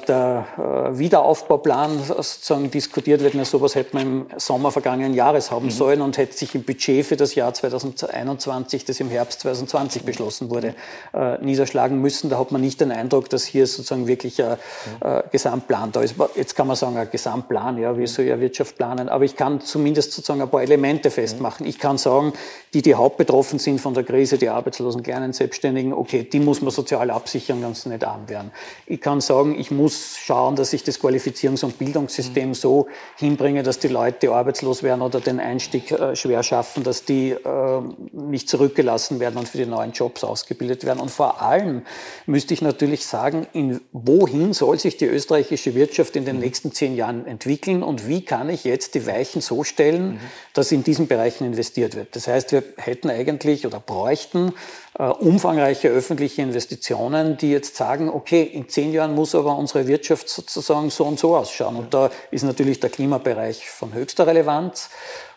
[0.08, 3.34] der äh, Wiederaufbauplan sozusagen diskutiert wird.
[3.34, 5.70] Na, sowas hätte man im Sommer vergangenen Jahres haben mhm.
[5.70, 10.50] sollen und hätte sich im Budget für das Jahr 2021, das im Herbst 2020 beschlossen
[10.50, 10.74] wurde,
[11.14, 12.30] äh, niederschlagen müssen.
[12.30, 14.56] Da hat man nicht den Eindruck, dass hier sozusagen wirklich ein
[15.00, 16.14] äh, Gesamtplan da ist.
[16.34, 19.08] Jetzt kann man sagen, ein Gesamtplan, ja, wie soll ja Wirtschaft planen?
[19.08, 21.66] Aber ich kann zumindest sozusagen ein paar Elemente festmachen.
[21.66, 22.32] Ich kann sagen,
[22.74, 26.70] die, die hauptbetroffen sind von der Krise, die Arbeitslosen, kleinen Selbstständigen, okay, die muss man
[26.70, 28.50] sozial absichern, ganz nicht arm werden.
[28.86, 33.78] Ich kann sagen, ich muss schauen, dass ich das Qualifizierungs- und Bildungssystem so hinbringe, dass
[33.78, 37.80] die Leute, die arbeitslos werden oder den Einstieg äh, schwer schaffen, dass die äh,
[38.12, 41.00] nicht zurückgelassen werden und für die neuen Jobs ausgebildet werden.
[41.00, 41.82] Und vor allem
[42.26, 46.42] müsste ich natürlich sagen, in, wohin soll sich die österreichische Wirtschaft in den mhm.
[46.42, 50.20] nächsten zehn Jahren entwickeln und wie kann ich jetzt die Weichen so stellen, mhm.
[50.54, 52.14] dass in diesen Bereichen investiert wird.
[52.16, 54.52] Das heißt, wir hätten eigentlich oder bräuchten
[54.98, 60.90] umfangreiche öffentliche Investitionen, die jetzt sagen, okay, in zehn Jahren muss aber unsere Wirtschaft sozusagen
[60.90, 61.76] so und so ausschauen.
[61.76, 64.90] Und da ist natürlich der Klimabereich von höchster Relevanz.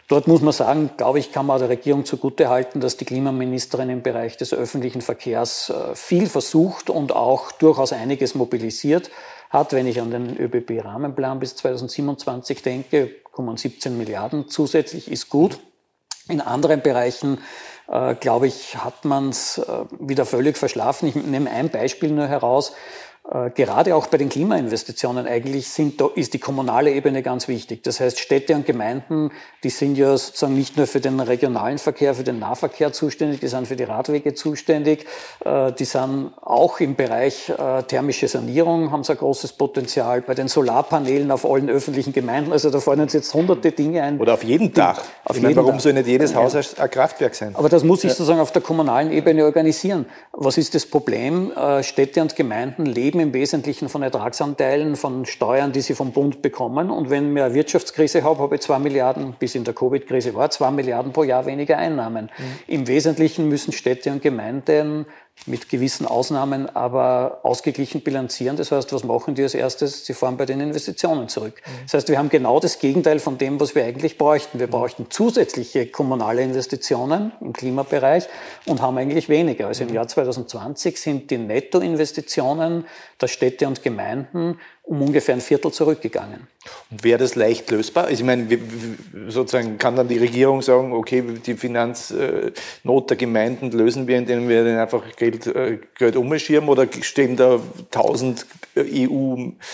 [0.08, 4.02] Dort muss man sagen, glaube ich, kann man der Regierung zugutehalten, dass die Klimaministerin im
[4.02, 9.10] Bereich des öffentlichen Verkehrs äh, viel versucht und auch durchaus einiges mobilisiert
[9.50, 9.74] hat.
[9.74, 15.60] Wenn ich an den ÖBB-Rahmenplan bis 2027 denke, kommen 17 Milliarden zusätzlich, ist gut.
[16.28, 17.38] In anderen Bereichen
[17.88, 21.10] äh, glaube ich, hat man es äh, wieder völlig verschlafen.
[21.10, 22.74] Ich nehme ein Beispiel nur heraus.
[23.34, 27.84] Äh, gerade auch bei den Klimainvestitionen eigentlich sind, ist die kommunale Ebene ganz wichtig.
[27.84, 29.32] Das heißt, Städte und Gemeinden,
[29.64, 33.48] die sind ja sozusagen nicht nur für den regionalen Verkehr, für den Nahverkehr zuständig, die
[33.48, 35.06] sind für die Radwege zuständig,
[35.46, 40.34] äh, die sind auch im Bereich äh, thermische Sanierung, haben sie ein großes Potenzial, bei
[40.34, 44.20] den Solarpanelen auf allen öffentlichen Gemeinden, also da fallen uns jetzt hunderte Dinge ein.
[44.20, 45.00] Oder auf jedem Dach.
[45.24, 47.56] Auf ich jeden meine, warum soll nicht jedes Haus ein Kraftwerk sein?
[47.56, 50.06] Aber das muss ich sozusagen auf der kommunalen Ebene organisieren.
[50.34, 51.52] Was ist das Problem?
[51.82, 56.90] Städte und Gemeinden leben im Wesentlichen von Ertragsanteilen, von Steuern, die sie vom Bund bekommen.
[56.90, 60.50] Und wenn wir eine Wirtschaftskrise haben, habe ich zwei Milliarden, bis in der Covid-Krise war,
[60.50, 62.26] zwei Milliarden pro Jahr weniger Einnahmen.
[62.38, 62.44] Mhm.
[62.68, 65.06] Im Wesentlichen müssen Städte und Gemeinden
[65.48, 68.58] mit gewissen Ausnahmen aber ausgeglichen bilanzieren.
[68.58, 70.06] Das heißt, was machen die als erstes?
[70.06, 71.62] Sie fahren bei den Investitionen zurück.
[71.66, 71.72] Mhm.
[71.84, 74.60] Das heißt, wir haben genau das Gegenteil von dem, was wir eigentlich bräuchten.
[74.60, 78.28] Wir bräuchten zusätzliche kommunale Investitionen im Klimabereich
[78.66, 79.68] und haben eigentlich weniger.
[79.68, 79.96] Also im mhm.
[79.96, 82.86] Jahr 2020 sind die Nettoinvestitionen
[83.20, 84.60] der Städte und Gemeinden
[84.92, 86.48] um ungefähr ein Viertel zurückgegangen.
[86.92, 88.04] Und wäre das leicht lösbar?
[88.08, 88.46] Also ich meine,
[89.30, 94.66] sozusagen kann dann die Regierung sagen, okay, die Finanznot der Gemeinden lösen wir, indem wir
[94.66, 98.46] dann einfach Geld, äh, Geld umschirmen oder stehen da tausend
[98.78, 99.66] EU-Regeln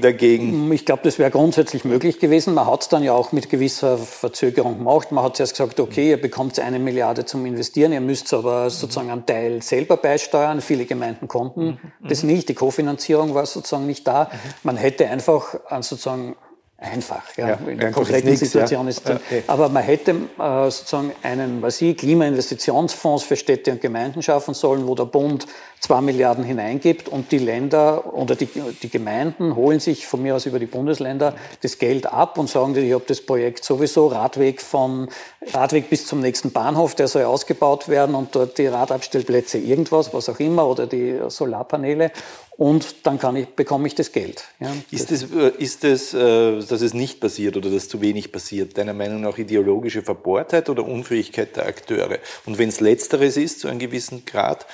[0.00, 0.70] dagegen?
[0.72, 2.54] Ich glaube, das wäre grundsätzlich möglich gewesen.
[2.54, 5.10] Man hat es dann ja auch mit gewisser Verzögerung gemacht.
[5.10, 9.10] Man hat zuerst gesagt, okay, ihr bekommt eine Milliarde zum Investieren, ihr müsst aber sozusagen
[9.10, 10.60] einen Teil selber beisteuern.
[10.60, 11.78] Viele Gemeinden konnten mhm.
[12.08, 12.48] das nicht.
[12.48, 14.30] Die Kofinanzierung war sozusagen nicht da.
[14.62, 16.36] Man hätte einfach sozusagen
[16.78, 17.22] einfach.
[17.36, 17.48] Ja.
[17.48, 18.90] ja in der konkreten Situation ja.
[18.90, 19.08] ist.
[19.08, 19.42] Okay.
[19.46, 24.86] Aber man hätte äh, sozusagen einen, was ich, Klimainvestitionsfonds für Städte und Gemeinden schaffen sollen,
[24.86, 25.46] wo der Bund
[25.80, 30.46] zwei Milliarden hineingibt und die Länder oder die, die Gemeinden holen sich von mir aus
[30.46, 35.08] über die Bundesländer das Geld ab und sagen, ich habe das Projekt sowieso, Radweg von
[35.52, 40.28] Radweg bis zum nächsten Bahnhof, der soll ausgebaut werden und dort die Radabstellplätze irgendwas, was
[40.28, 42.10] auch immer, oder die Solarpaneele
[42.56, 44.44] und dann ich, bekomme ich das Geld.
[44.60, 48.32] Ja, ist es, das, ist das, äh, dass es nicht passiert oder dass zu wenig
[48.32, 52.18] passiert, deiner Meinung nach ideologische Verbohrtheit oder Unfähigkeit der Akteure?
[52.46, 54.66] Und wenn es letzteres ist, zu einem gewissen Grad,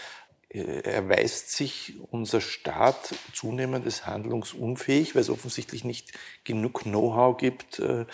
[0.48, 6.12] äh, erweist sich unser Staat zunehmend als handlungsunfähig, weil es offensichtlich nicht
[6.44, 8.06] genug Know-how gibt äh,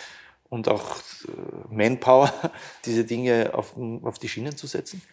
[0.49, 0.95] und auch
[1.69, 2.33] Manpower,
[2.85, 5.03] diese Dinge auf die Schienen zu setzen?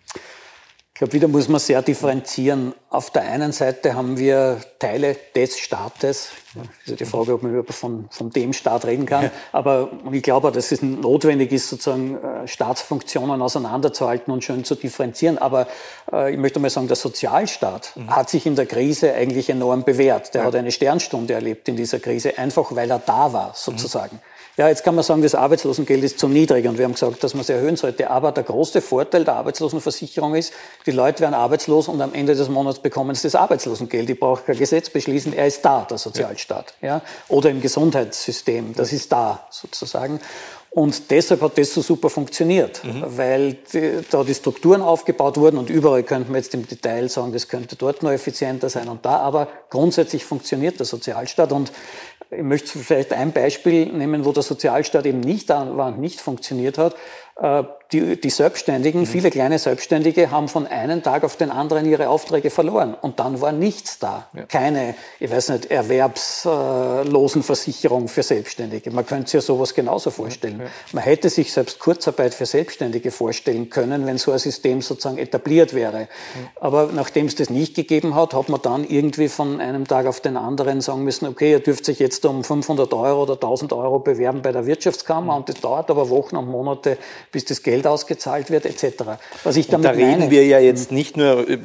[0.97, 2.73] Ich glaube, wieder muss man sehr differenzieren.
[2.89, 6.31] Auf der einen Seite haben wir Teile des Staates.
[6.55, 9.31] Das ist die Frage, ob man überhaupt von, von dem Staat reden kann.
[9.53, 15.37] Aber ich glaube, dass es notwendig ist, sozusagen äh, Staatsfunktionen auseinanderzuhalten und schön zu differenzieren.
[15.37, 15.67] Aber
[16.11, 18.17] äh, ich möchte mal sagen, der Sozialstaat mhm.
[18.17, 20.33] hat sich in der Krise eigentlich enorm bewährt.
[20.33, 20.47] Der ja.
[20.47, 24.17] hat eine Sternstunde erlebt in dieser Krise, einfach weil er da war, sozusagen.
[24.17, 24.36] Mhm.
[24.57, 27.35] Ja, jetzt kann man sagen, das Arbeitslosengeld ist zu niedrig und wir haben gesagt, dass
[27.35, 28.09] man es erhöhen sollte.
[28.09, 30.55] Aber der große Vorteil der Arbeitslosenversicherung ist,
[30.87, 34.09] die Leute werden arbeitslos und am Ende des Monats bekommen sie das Arbeitslosengeld.
[34.09, 36.73] Ich brauche kein Gesetz beschließen, er ist da, der Sozialstaat.
[36.81, 37.03] Ja.
[37.29, 40.21] Oder im Gesundheitssystem, das ist da sozusagen.
[40.71, 43.03] Und deshalb hat das so super funktioniert, mhm.
[43.07, 47.33] weil die, da die Strukturen aufgebaut wurden und überall könnte man jetzt im Detail sagen,
[47.33, 51.73] das könnte dort noch effizienter sein und da, aber grundsätzlich funktioniert der Sozialstaat und
[52.31, 56.97] ich möchte vielleicht ein Beispiel nehmen, wo der Sozialstaat eben nicht und nicht funktioniert hat.
[57.37, 59.07] Äh, die, die Selbstständigen, mhm.
[59.07, 62.97] viele kleine Selbstständige haben von einem Tag auf den anderen ihre Aufträge verloren.
[63.01, 64.27] Und dann war nichts da.
[64.35, 64.43] Ja.
[64.47, 68.91] Keine, ich weiß nicht, Erwerbslosenversicherung für Selbstständige.
[68.91, 70.59] Man könnte sich ja sowas genauso vorstellen.
[70.59, 70.67] Ja.
[70.93, 75.73] Man hätte sich selbst Kurzarbeit für Selbstständige vorstellen können, wenn so ein System sozusagen etabliert
[75.73, 76.01] wäre.
[76.01, 76.09] Ja.
[76.57, 80.19] Aber nachdem es das nicht gegeben hat, hat man dann irgendwie von einem Tag auf
[80.21, 84.01] den anderen sagen müssen, okay, ihr dürft sich jetzt um 500 Euro oder 1000 Euro
[84.01, 85.39] bewerben bei der Wirtschaftskammer mhm.
[85.39, 86.99] und das dauert aber Wochen und Monate,
[87.33, 89.05] bis das Geld ausgezahlt wird etc.
[89.45, 91.59] Was ich damit und da reden meine, wir ja jetzt nicht nur, äh,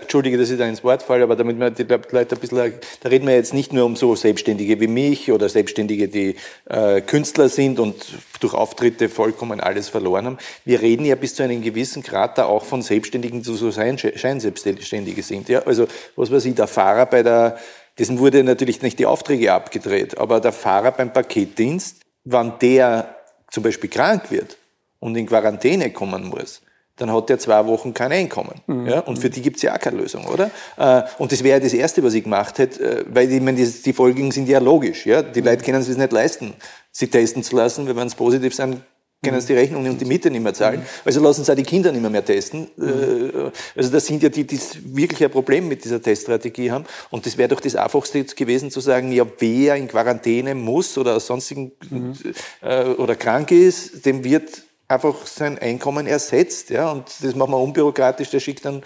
[0.00, 3.08] entschuldige, dass ich da ins Wort falle, aber damit wir die Leute ein bisschen, da
[3.08, 6.36] reden wir jetzt nicht nur um so Selbstständige wie mich oder Selbstständige, die
[6.66, 7.94] äh, Künstler sind und
[8.40, 10.38] durch Auftritte vollkommen alles verloren haben.
[10.64, 15.22] Wir reden ja bis zu einem gewissen Grad da auch von Selbstständigen, die so Scheinselbstständige
[15.22, 15.48] sind.
[15.48, 15.60] Ja?
[15.60, 15.86] Also
[16.16, 17.58] was weiß ich, der Fahrer bei der,
[17.98, 23.16] dessen wurde natürlich nicht die Aufträge abgedreht, aber der Fahrer beim Paketdienst, wann der
[23.50, 24.56] zum Beispiel krank wird,
[25.00, 26.62] und in Quarantäne kommen muss,
[26.98, 28.60] dann hat der zwei Wochen kein Einkommen.
[28.66, 28.86] Mhm.
[28.86, 29.00] Ja?
[29.00, 30.50] Und für die gibt's ja auch keine Lösung, oder?
[30.76, 33.70] Äh, und das wäre das Erste, was ich gemacht hätte, äh, weil ich meine, die,
[33.70, 35.06] die Folgen sind ja logisch.
[35.06, 35.22] Ja?
[35.22, 36.54] Die Leute können es nicht leisten,
[36.90, 38.80] sich testen zu lassen, weil wenn es positiv sind,
[39.22, 40.82] können sie die Rechnung und die Miete nicht mehr zahlen.
[41.04, 42.68] Also lassen sie auch die Kinder nicht mehr, mehr testen.
[42.76, 43.50] Mhm.
[43.74, 44.60] Also das sind ja die, die
[44.94, 46.84] wirklich ein Problem mit dieser Teststrategie haben.
[47.10, 51.16] Und das wäre doch das Einfachste gewesen zu sagen, ja, wer in Quarantäne muss oder
[51.16, 52.12] aus sonstigen mhm.
[52.60, 56.70] äh, oder krank ist, dem wird einfach sein Einkommen ersetzt.
[56.70, 56.90] Ja?
[56.90, 58.82] Und das machen wir unbürokratisch, der schickt dann,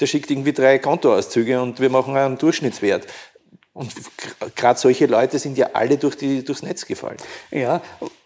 [0.00, 3.06] der schickt irgendwie drei Kontoauszüge und wir machen einen Durchschnittswert.
[3.74, 3.90] Und
[4.54, 7.16] gerade solche Leute sind ja alle durch die, durchs Netz gefallen.
[7.50, 7.80] Ja,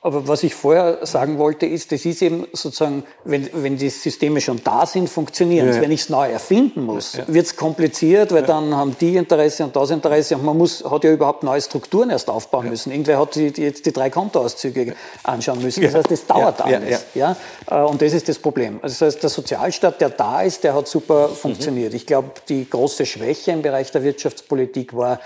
[0.06, 4.40] aber was ich vorher sagen wollte, ist, das ist eben sozusagen, wenn, wenn die Systeme
[4.40, 5.80] schon da sind, funktionieren ja.
[5.80, 7.24] Wenn ich es neu erfinden muss, ja.
[7.26, 8.46] wird es kompliziert, weil ja.
[8.46, 12.10] dann haben die Interesse und das Interesse und man muss, hat ja überhaupt neue Strukturen
[12.10, 12.92] erst aufbauen müssen.
[12.92, 14.94] Irgendwer hat die, jetzt die drei Kontoauszüge
[15.24, 15.82] anschauen müssen.
[15.82, 17.04] Das heißt, das dauert alles.
[17.14, 17.36] Ja,
[17.68, 18.78] äh, Und das ist das Problem.
[18.82, 21.90] Also das heißt, der Sozialstaat, der da ist, der hat super funktioniert.
[21.90, 21.96] Mhm.
[21.96, 25.18] Ich glaube, die große Schwäche im Bereich der Wirtschaftspolitik war,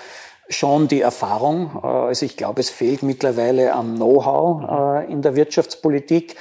[0.51, 1.80] schon die Erfahrung.
[1.82, 6.36] Äh, also ich glaube, es fehlt mittlerweile am Know-how äh, in der Wirtschaftspolitik,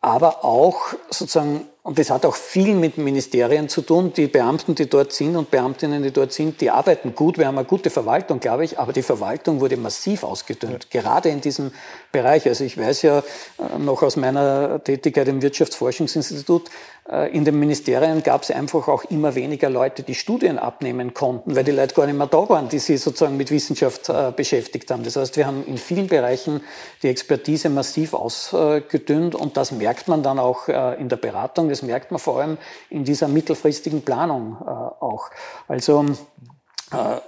[0.00, 4.12] aber auch sozusagen und das hat auch viel mit Ministerien zu tun.
[4.12, 7.36] Die Beamten, die dort sind und Beamtinnen, die dort sind, die arbeiten gut.
[7.36, 11.00] Wir haben eine gute Verwaltung, glaube ich, aber die Verwaltung wurde massiv ausgedünnt, ja.
[11.00, 11.72] gerade in diesem
[12.12, 12.46] Bereich.
[12.46, 16.70] Also ich weiß ja äh, noch aus meiner Tätigkeit im Wirtschaftsforschungsinstitut,
[17.10, 21.56] äh, in den Ministerien gab es einfach auch immer weniger Leute, die Studien abnehmen konnten,
[21.56, 24.90] weil die Leute gar nicht mehr da waren, die sich sozusagen mit Wissenschaft äh, beschäftigt
[24.90, 25.02] haben.
[25.02, 26.60] Das heißt, wir haben in vielen Bereichen
[27.02, 31.68] die Expertise massiv ausgedünnt und das merkt man dann auch in der Beratung.
[31.68, 32.58] Das merkt man vor allem
[32.88, 35.30] in dieser mittelfristigen Planung äh, auch.
[35.68, 36.04] Also
[36.92, 37.20] äh,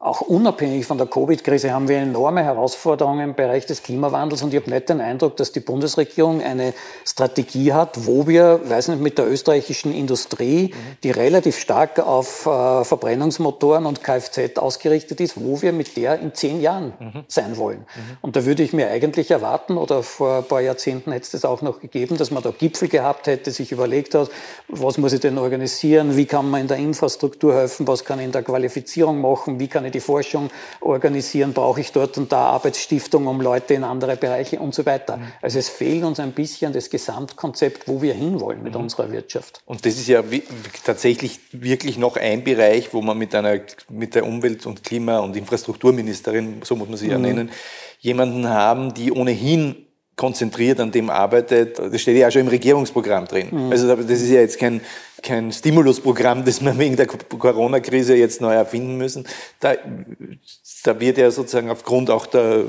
[0.00, 4.60] auch unabhängig von der Covid-Krise haben wir enorme Herausforderungen im Bereich des Klimawandels und ich
[4.60, 6.72] habe nicht den Eindruck, dass die Bundesregierung eine
[7.04, 10.72] Strategie hat, wo wir, weiß nicht, mit der österreichischen Industrie,
[11.02, 16.32] die relativ stark auf äh, Verbrennungsmotoren und Kfz ausgerichtet ist, wo wir mit der in
[16.32, 17.24] zehn Jahren mhm.
[17.26, 17.80] sein wollen.
[17.80, 18.18] Mhm.
[18.20, 21.44] Und da würde ich mir eigentlich erwarten, oder vor ein paar Jahrzehnten hätte es das
[21.44, 24.30] auch noch gegeben, dass man da Gipfel gehabt hätte, sich überlegt hat,
[24.68, 28.26] was muss ich denn organisieren, wie kann man in der Infrastruktur helfen, was kann ich
[28.26, 32.46] in der Qualifizierung machen, wie kann ich die Forschung organisieren, brauche ich dort und da
[32.48, 35.16] Arbeitsstiftung, um Leute in andere Bereiche und so weiter.
[35.16, 35.32] Mhm.
[35.42, 38.80] Also es fehlt uns ein bisschen das Gesamtkonzept, wo wir hinwollen mit mhm.
[38.80, 39.60] unserer Wirtschaft.
[39.66, 40.22] Und das ist ja
[40.84, 45.36] tatsächlich wirklich noch ein Bereich, wo man mit einer, mit der Umwelt- und Klima- und
[45.36, 47.24] Infrastrukturministerin, so muss man sie ja mhm.
[47.24, 47.50] nennen,
[48.00, 49.86] jemanden haben, die ohnehin
[50.18, 51.78] konzentriert an dem arbeitet.
[51.78, 53.48] Das steht ja auch schon im Regierungsprogramm drin.
[53.50, 53.70] Mhm.
[53.72, 54.82] Also das ist ja jetzt kein,
[55.22, 59.26] kein Stimulusprogramm, das wir wegen der Corona-Krise jetzt neu erfinden müssen.
[59.60, 59.74] Da,
[60.84, 62.64] da wird ja sozusagen aufgrund auch der,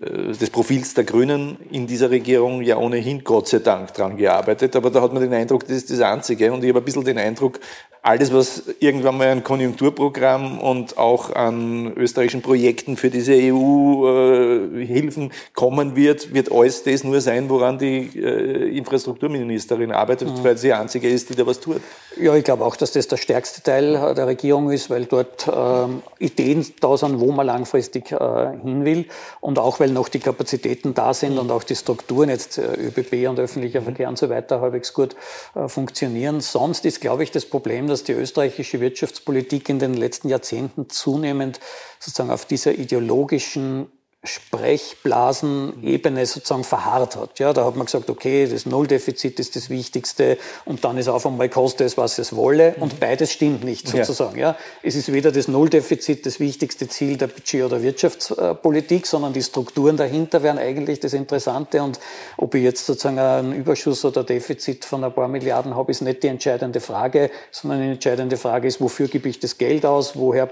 [0.00, 4.76] des Profils der Grünen in dieser Regierung ja ohnehin Gott sei Dank dran gearbeitet.
[4.76, 6.52] Aber da hat man den Eindruck, das ist das Einzige.
[6.52, 7.58] Und ich habe ein bisschen den Eindruck,
[8.02, 15.34] alles, was irgendwann mal ein Konjunkturprogramm und auch an österreichischen Projekten für diese EU-Hilfen äh,
[15.52, 20.44] kommen wird, wird alles das nur sein, woran die äh, Infrastrukturministerin arbeitet, mhm.
[20.44, 21.80] weil sie die einzige ist, die da was tut.
[22.20, 26.02] Ja, ich glaube auch, dass das der stärkste Teil der Regierung ist, weil dort ähm,
[26.18, 29.06] Ideen da sind, wo man langfristig äh, hin will
[29.40, 31.40] und auch, weil noch die Kapazitäten da sind mhm.
[31.40, 35.14] und auch die Strukturen, jetzt äh, ÖBB und öffentlicher Verkehr und so weiter, halbwegs gut
[35.54, 36.40] äh, funktionieren.
[36.40, 41.60] Sonst ist, glaube ich, das Problem, dass die österreichische Wirtschaftspolitik in den letzten Jahrzehnten zunehmend
[42.00, 43.86] sozusagen auf dieser ideologischen
[44.24, 47.38] Sprechblasenebene sozusagen verharrt hat.
[47.38, 51.24] Ja, da hat man gesagt, okay, das Nulldefizit ist das Wichtigste und dann ist auf
[51.24, 52.98] einmal koste es, was es wolle und mhm.
[52.98, 54.36] beides stimmt nicht sozusagen.
[54.36, 54.50] Ja.
[54.50, 54.56] ja.
[54.82, 59.96] Es ist weder das Nulldefizit das wichtigste Ziel der Budget- oder Wirtschaftspolitik, sondern die Strukturen
[59.96, 62.00] dahinter wären eigentlich das Interessante und
[62.36, 66.24] ob ich jetzt sozusagen einen Überschuss oder Defizit von ein paar Milliarden habe, ist nicht
[66.24, 70.48] die entscheidende Frage, sondern die entscheidende Frage ist, wofür gebe ich das Geld aus, woher,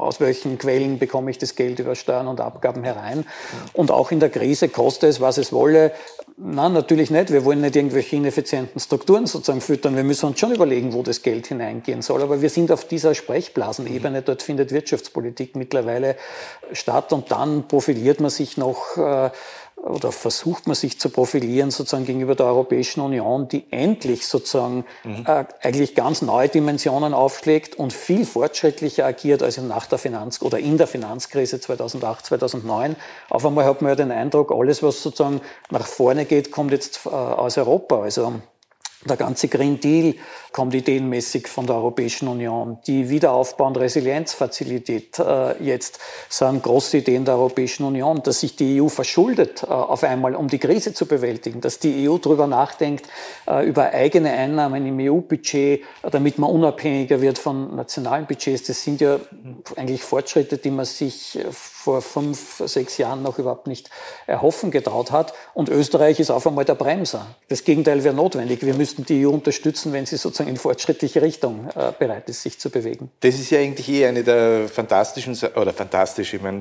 [0.00, 3.24] aus welchen Quellen bekomme ich das Geld über Steuern und Abgaben herein rein.
[3.72, 5.92] Und auch in der Krise koste es, was es wolle.
[6.36, 7.32] Nein, natürlich nicht.
[7.32, 9.94] Wir wollen nicht irgendwelche ineffizienten Strukturen sozusagen füttern.
[9.94, 12.22] Wir müssen uns schon überlegen, wo das Geld hineingehen soll.
[12.22, 14.22] Aber wir sind auf dieser Sprechblasenebene.
[14.22, 16.16] Dort findet Wirtschaftspolitik mittlerweile
[16.72, 17.12] statt.
[17.12, 19.30] Und dann profiliert man sich noch äh,
[19.84, 25.24] oder versucht man sich zu profilieren sozusagen gegenüber der Europäischen Union, die endlich sozusagen mhm.
[25.26, 30.58] äh, eigentlich ganz neue Dimensionen aufschlägt und viel fortschrittlicher agiert als nach der Finanz- oder
[30.58, 32.96] in der Finanzkrise 2008, 2009.
[33.28, 37.04] Auf einmal hat man ja den Eindruck, alles, was sozusagen nach vorne geht, kommt jetzt
[37.04, 38.02] äh, aus Europa.
[38.02, 38.32] Also
[39.08, 40.14] der ganze Green Deal
[40.52, 42.78] kommt ideenmäßig von der Europäischen Union.
[42.86, 45.98] Die Wiederaufbau- und Resilienzfazilität äh, jetzt
[46.28, 50.48] sind große Ideen der Europäischen Union, dass sich die EU verschuldet äh, auf einmal, um
[50.48, 53.06] die Krise zu bewältigen, dass die EU darüber nachdenkt,
[53.46, 58.64] äh, über eigene Einnahmen im EU-Budget, damit man unabhängiger wird von nationalen Budgets.
[58.64, 59.18] Das sind ja
[59.76, 61.44] eigentlich Fortschritte, die man sich äh,
[61.84, 63.90] vor fünf, sechs Jahren noch überhaupt nicht
[64.26, 65.34] erhoffen getraut hat.
[65.52, 67.26] Und Österreich ist auf einmal der Bremser.
[67.48, 68.64] Das Gegenteil wäre notwendig.
[68.64, 72.58] Wir müssten die EU unterstützen, wenn sie sozusagen in fortschrittliche Richtung äh, bereit ist, sich
[72.58, 73.10] zu bewegen.
[73.20, 76.60] Das ist ja eigentlich eh eine der fantastischen, oder fantastisch, ich meine,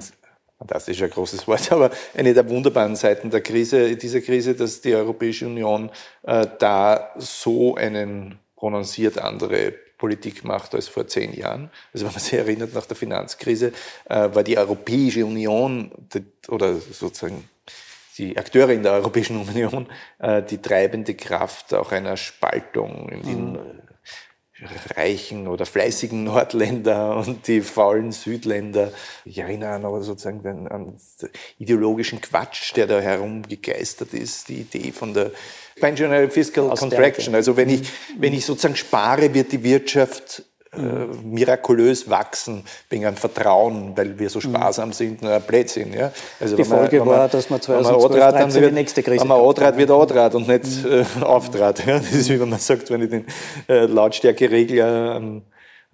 [0.58, 4.82] fantastisch ist ein großes Wort, aber eine der wunderbaren Seiten der Krise, dieser Krise, dass
[4.82, 5.90] die Europäische Union
[6.24, 11.70] äh, da so einen prononciert andere Politik macht als vor zehn Jahren.
[11.94, 13.72] Also wenn man sich erinnert, nach der Finanzkrise
[14.10, 17.48] äh, war die Europäische Union die, oder sozusagen
[18.18, 19.88] die Akteure in der Europäischen Union
[20.20, 23.60] äh, die treibende Kraft auch einer Spaltung in den mhm.
[24.96, 28.92] Reichen oder fleißigen Nordländer und die faulen Südländer.
[29.26, 31.30] Ich erinnere an sozusagen den, an den
[31.60, 35.32] ideologischen Quatsch, der da herumgegeistert ist, die Idee von der
[35.76, 37.34] Expansionary Fiscal Contraction.
[37.34, 40.44] Also wenn ich, wenn ich sozusagen spare, wird die Wirtschaft
[40.76, 44.56] äh, mirakulös wachsen wegen einem Vertrauen, weil wir so mhm.
[44.56, 45.94] sparsam sind, nur ein Blödsinn.
[45.94, 46.12] Ja?
[46.40, 49.40] Also die Folge man, war, dass man 2012 dann wird, die nächste Krise Wenn man
[49.40, 51.06] Adrat wird Adrat und nicht mhm.
[51.22, 51.86] äh, Auftrat.
[51.86, 52.00] Ja?
[52.00, 53.26] Das ist wie wenn man sagt, wenn ich den
[53.70, 55.44] äh, Lautstärkeregler ähm,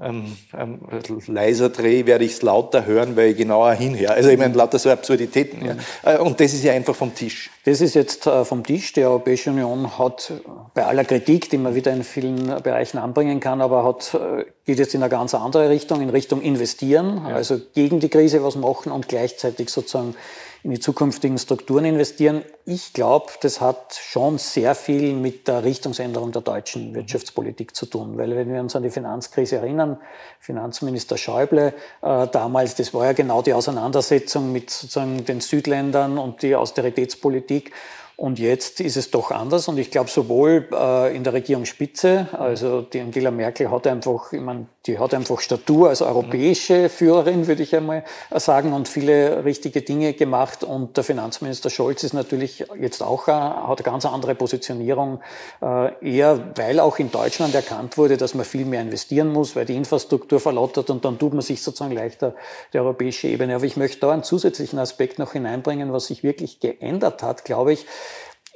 [0.01, 0.79] ähm, ähm,
[1.27, 4.13] leiser drehe, werde ich es lauter hören, weil ich genauer hinhöre.
[4.13, 5.65] Also ich meine, lauter so Absurditäten.
[5.65, 5.75] Ja.
[6.03, 7.49] Äh, und das ist ja einfach vom Tisch.
[7.65, 8.93] Das ist jetzt äh, vom Tisch.
[8.93, 10.31] Die Europäische Union hat
[10.73, 14.79] bei aller Kritik, die man wieder in vielen Bereichen anbringen kann, aber hat, äh, geht
[14.79, 17.35] jetzt in eine ganz andere Richtung, in Richtung investieren, ja.
[17.35, 20.15] also gegen die Krise was machen und gleichzeitig sozusagen
[20.63, 22.43] in die zukünftigen Strukturen investieren.
[22.65, 28.17] Ich glaube, das hat schon sehr viel mit der Richtungsänderung der deutschen Wirtschaftspolitik zu tun.
[28.17, 29.97] Weil wenn wir uns an die Finanzkrise erinnern,
[30.39, 36.41] Finanzminister Schäuble äh, damals, das war ja genau die Auseinandersetzung mit sozusagen den Südländern und
[36.41, 37.71] die Austeritätspolitik.
[38.19, 39.69] Und jetzt ist es doch anders.
[39.69, 44.41] Und ich glaube, sowohl äh, in der Regierungsspitze, also die Angela Merkel hat einfach, ich
[44.41, 49.83] meine, die hat einfach Statur als europäische Führerin, würde ich einmal sagen, und viele richtige
[49.83, 50.65] Dinge gemacht.
[50.65, 55.21] Und der Finanzminister Scholz ist natürlich jetzt auch, äh, hat eine ganz andere Positionierung,
[55.61, 59.63] äh, eher weil auch in Deutschland erkannt wurde, dass man viel mehr investieren muss, weil
[59.63, 62.35] die Infrastruktur verlottert und dann tut man sich sozusagen leichter
[62.73, 63.55] die europäische Ebene.
[63.55, 67.71] Aber ich möchte da einen zusätzlichen Aspekt noch hineinbringen, was sich wirklich geändert hat, glaube
[67.71, 67.85] ich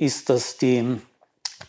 [0.04, 1.00] ist, dass die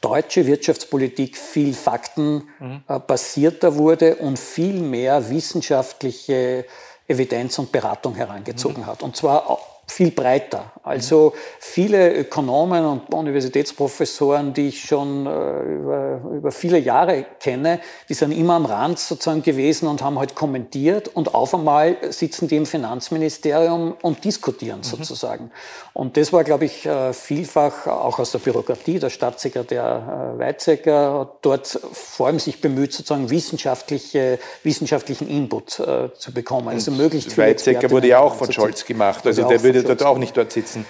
[0.01, 3.77] deutsche Wirtschaftspolitik viel faktenbasierter mhm.
[3.77, 6.65] wurde und viel mehr wissenschaftliche
[7.07, 8.87] Evidenz und Beratung herangezogen mhm.
[8.87, 9.03] hat.
[9.03, 10.73] Und zwar viel breiter.
[10.83, 18.15] Also viele Ökonomen und Universitätsprofessoren, die ich schon äh, über, über, viele Jahre kenne, die
[18.15, 22.57] sind immer am Rand sozusagen gewesen und haben halt kommentiert und auf einmal sitzen die
[22.57, 24.85] im Finanzministerium und diskutieren mhm.
[24.85, 25.51] sozusagen.
[25.95, 28.99] Und das war, glaube ich, äh, vielfach auch aus der Bürokratie.
[28.99, 36.33] Der Staatssekretär äh, Weizsäcker hat dort vor allem sich bemüht, sozusagen wissenschaftliche, wissenschaftlichen Input zu
[36.33, 36.69] bekommen.
[36.69, 39.27] Also möglichst viel Weizsäcker wurde ja auch von Scholz gemacht.
[39.27, 40.87] Also der würde dort auch nicht dort sitzen.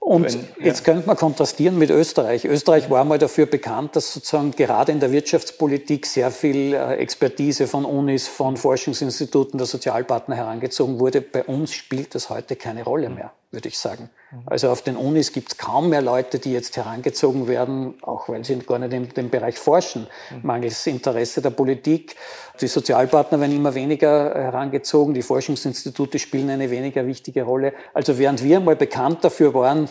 [0.00, 0.66] Und Wenn, ja.
[0.66, 2.44] jetzt könnte man kontrastieren mit Österreich.
[2.44, 7.66] Österreich war mal dafür bekannt, dass sozusagen gerade in der Wirtschaftspolitik sehr viel äh, Expertise
[7.66, 11.20] von Unis, von Forschungsinstituten der Sozialpartner herangezogen wurde.
[11.20, 13.32] Bei uns spielt das heute keine Rolle mehr.
[13.50, 14.08] würde ich sagen.
[14.46, 18.44] Also auf den Unis gibt es kaum mehr Leute, die jetzt herangezogen werden, auch weil
[18.44, 20.06] sie gar nicht in dem Bereich forschen,
[20.42, 22.14] mangels Interesse der Politik.
[22.60, 27.72] Die Sozialpartner werden immer weniger herangezogen, die Forschungsinstitute spielen eine weniger wichtige Rolle.
[27.94, 29.88] Also während wir mal bekannt dafür waren,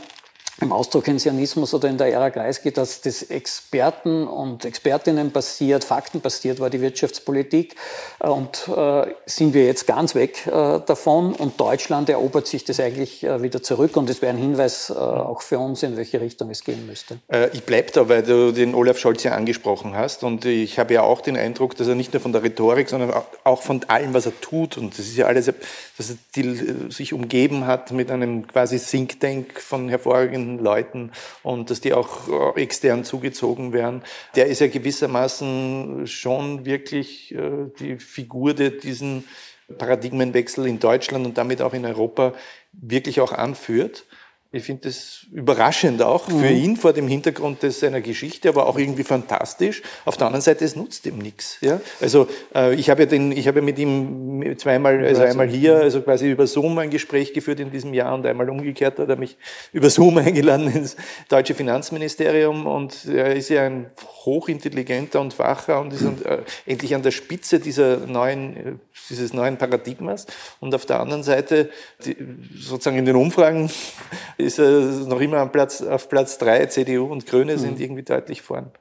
[0.60, 6.60] im Austrokensianismus oder in der Ära Kreisky, dass das Experten und Expertinnen basiert, Fakten basiert
[6.60, 7.76] war die Wirtschaftspolitik.
[8.20, 11.34] Äh, und äh, sind wir jetzt ganz weg äh, davon.
[11.34, 13.98] Und Deutschland erobert sich das eigentlich äh, wieder zurück.
[13.98, 17.20] Und das wäre ein Hinweis äh, auch für uns, in welche Richtung es gehen müsste.
[17.28, 20.24] Äh, ich bleibe da, weil du den Olaf Scholz ja angesprochen hast.
[20.24, 23.14] Und ich habe ja auch den Eindruck, dass er nicht nur von der Rhetorik, sondern
[23.44, 24.78] auch von allem, was er tut.
[24.78, 25.46] Und das ist ja alles,
[25.98, 31.12] dass er die, sich umgeben hat mit einem quasi Think Tank von hervorragenden kompetenten Leuten
[31.44, 34.04] und dass die auch äh, extern zugezogen werden,
[34.36, 39.26] der ist ja gewissermaßen schon wirklich äh, die Figur, der diesen
[39.78, 42.34] Paradigmenwechsel in Deutschland und damit auch in Europa
[42.72, 44.06] wirklich auch anführt.
[44.58, 46.64] Ich finde das überraschend auch für mhm.
[46.64, 49.82] ihn vor dem Hintergrund des, seiner Geschichte, aber auch irgendwie fantastisch.
[50.06, 51.58] Auf der anderen Seite, es nutzt ihm nichts.
[51.62, 51.80] Ja?
[52.02, 55.78] Also äh, ich habe ja, den, ich habe ja mit ihm zweimal, also einmal hier,
[55.78, 59.16] also quasi über Zoom ein Gespräch geführt in diesem Jahr und einmal umgekehrt hat er
[59.16, 59.38] mich
[59.72, 60.96] über Zoom eingeladen ins
[61.30, 63.88] deutsche Finanzministerium und er ist ja ein
[64.26, 66.18] hochintelligenter und wacher und ist mhm.
[66.66, 68.74] endlich an der Spitze dieser neuen, äh,
[69.10, 70.28] dieses neuen Paradigmas.
[70.60, 71.70] Und auf der anderen Seite,
[72.06, 72.16] die,
[72.58, 73.70] sozusagen in den Umfragen,
[74.48, 76.66] ist noch immer Platz, auf Platz drei.
[76.68, 77.84] CDU und Grüne sind mhm.
[77.84, 78.72] irgendwie deutlich vorn.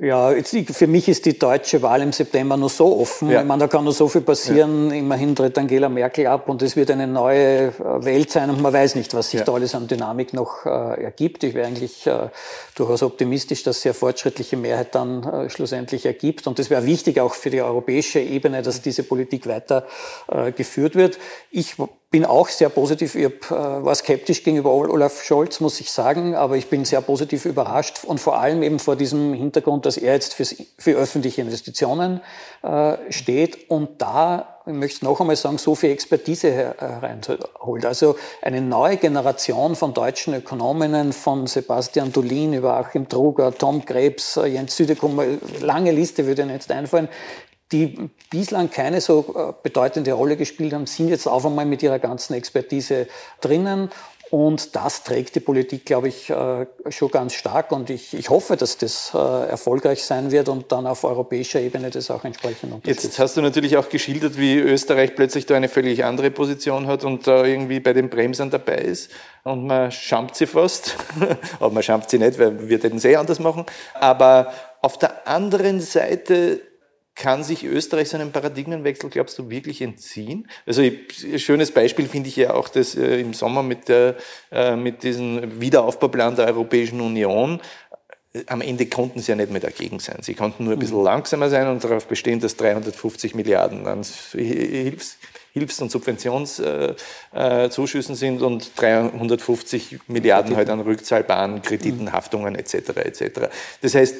[0.00, 3.30] Ja, jetzt, für mich ist die deutsche Wahl im September noch so offen.
[3.30, 3.40] Ja.
[3.40, 4.90] Ich meine, da kann noch so viel passieren.
[4.90, 4.96] Ja.
[4.96, 7.72] Immerhin tritt Angela Merkel ab und es wird eine neue äh,
[8.04, 9.46] Welt sein und man weiß nicht, was sich ja.
[9.46, 11.42] da alles an Dynamik noch äh, ergibt.
[11.42, 12.28] Ich wäre eigentlich äh,
[12.76, 16.46] durchaus optimistisch, dass sehr fortschrittliche Mehrheit dann äh, schlussendlich ergibt.
[16.46, 19.86] Und das wäre wichtig auch für die europäische Ebene, dass diese Politik weiter
[20.28, 21.18] äh, geführt wird.
[21.50, 21.76] Ich
[22.10, 26.56] bin auch sehr positiv, ich äh, war skeptisch gegenüber Olaf Scholz, muss ich sagen, aber
[26.56, 30.32] ich bin sehr positiv überrascht und vor allem eben vor diesem Hintergrund, dass er jetzt
[30.32, 32.22] fürs, für öffentliche Investitionen
[32.62, 37.84] äh, steht und da, ich möchte noch einmal sagen, so viel Expertise hereinholt.
[37.84, 44.40] Also eine neue Generation von deutschen Ökonominnen, von Sebastian Dolin über Achim Truger, Tom Krebs,
[44.46, 45.20] Jens Südekum,
[45.60, 47.08] lange Liste würde Ihnen jetzt einfallen,
[47.72, 51.98] die bislang keine so äh, bedeutende Rolle gespielt haben, sind jetzt auf einmal mit ihrer
[51.98, 53.08] ganzen Expertise
[53.40, 53.90] drinnen.
[54.30, 57.72] Und das trägt die Politik, glaube ich, äh, schon ganz stark.
[57.72, 61.88] Und ich, ich hoffe, dass das äh, erfolgreich sein wird und dann auf europäischer Ebene
[61.88, 63.04] das auch entsprechend unterstützt.
[63.04, 67.04] Jetzt hast du natürlich auch geschildert, wie Österreich plötzlich da eine völlig andere Position hat
[67.04, 69.10] und da irgendwie bei den Bremsern dabei ist.
[69.44, 70.96] Und man schampft sie fast.
[71.60, 73.64] Aber man schampft sie nicht, weil wir den eh anders machen.
[73.94, 74.52] Aber
[74.82, 76.60] auf der anderen Seite
[77.18, 80.48] kann sich Österreich seinem Paradigmenwechsel, glaubst du, wirklich entziehen?
[80.66, 80.96] Also ein
[81.36, 84.14] schönes Beispiel finde ich ja auch das äh, im Sommer mit, der,
[84.52, 87.60] äh, mit diesem Wiederaufbauplan der Europäischen Union.
[88.32, 90.18] Äh, am Ende konnten sie ja nicht mehr dagegen sein.
[90.22, 91.04] Sie konnten nur ein bisschen mhm.
[91.04, 95.18] langsamer sein und darauf bestehen, dass 350 Milliarden an Hilfs,
[95.54, 102.12] Hilfs- und Subventionszuschüssen äh, sind und 350 Milliarden halt an rückzahlbaren Krediten, mhm.
[102.12, 102.74] Haftungen etc.
[102.74, 103.48] etc.
[103.82, 104.14] Das heißt,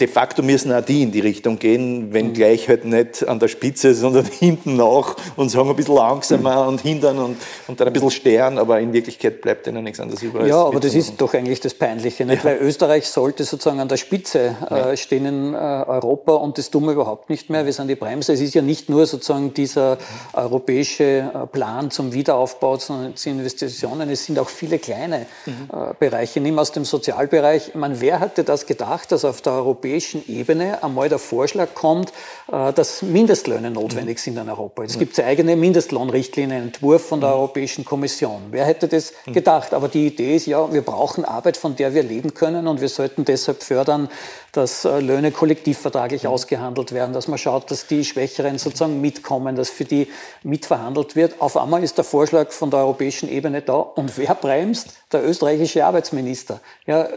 [0.00, 2.32] de facto müssen auch die in die Richtung gehen, wenn mhm.
[2.34, 6.68] gleich halt nicht an der Spitze, sondern hinten nach und sagen ein bisschen langsamer mhm.
[6.68, 7.36] und hindern und,
[7.66, 10.46] und dann ein bisschen stern, aber in Wirklichkeit bleibt ihnen nichts anderes über.
[10.46, 12.44] Ja, aber das ist doch eigentlich das Peinliche, nicht?
[12.44, 12.50] Ja.
[12.50, 16.84] weil Österreich sollte sozusagen an der Spitze äh, stehen in äh, Europa und das tun
[16.84, 17.66] wir überhaupt nicht mehr.
[17.66, 18.32] Wir sind die Bremse.
[18.32, 19.98] Es ist ja nicht nur sozusagen dieser
[20.32, 24.08] europäische äh, Plan zum Wiederaufbau, sondern zu Investitionen.
[24.10, 25.52] Es sind auch viele kleine mhm.
[25.72, 26.40] äh, Bereiche.
[26.40, 27.74] Nimm aus dem Sozialbereich.
[27.74, 32.12] Man, wer hatte das gedacht, dass auf der europäischen europäischen Ebene einmal der Vorschlag kommt,
[32.52, 34.84] äh, dass Mindestlöhne notwendig sind in Europa.
[34.84, 38.42] Es gibt eine eigene Mindestlohnrichtlinienentwurf von der Europäischen Kommission.
[38.50, 39.72] Wer hätte das gedacht?
[39.72, 42.88] Aber die Idee ist ja, wir brauchen Arbeit, von der wir leben können und wir
[42.88, 44.08] sollten deshalb fördern,
[44.52, 49.70] dass äh, Löhne kollektivvertraglich ausgehandelt werden, dass man schaut, dass die Schwächeren sozusagen mitkommen, dass
[49.70, 50.08] für die
[50.42, 51.40] mitverhandelt wird.
[51.40, 54.94] Auf einmal ist der Vorschlag von der europäischen Ebene da und wer bremst?
[55.12, 56.60] Der österreichische Arbeitsminister.
[56.86, 57.08] Ja,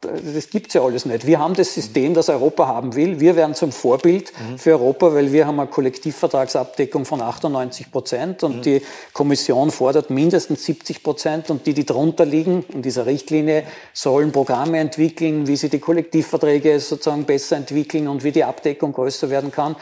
[0.00, 1.26] das gibt's ja alles nicht.
[1.26, 3.20] Wir haben das System, das Europa haben will.
[3.20, 4.58] Wir werden zum Vorbild mhm.
[4.58, 8.62] für Europa, weil wir haben eine Kollektivvertragsabdeckung von 98 Prozent und mhm.
[8.62, 8.82] die
[9.12, 14.78] Kommission fordert mindestens 70 Prozent und die, die drunter liegen in dieser Richtlinie, sollen Programme
[14.78, 19.52] entwickeln, wie sie die Kollektivverträge Verträge sozusagen besser entwickeln und wie die Abdeckung größer werden
[19.52, 19.76] kann,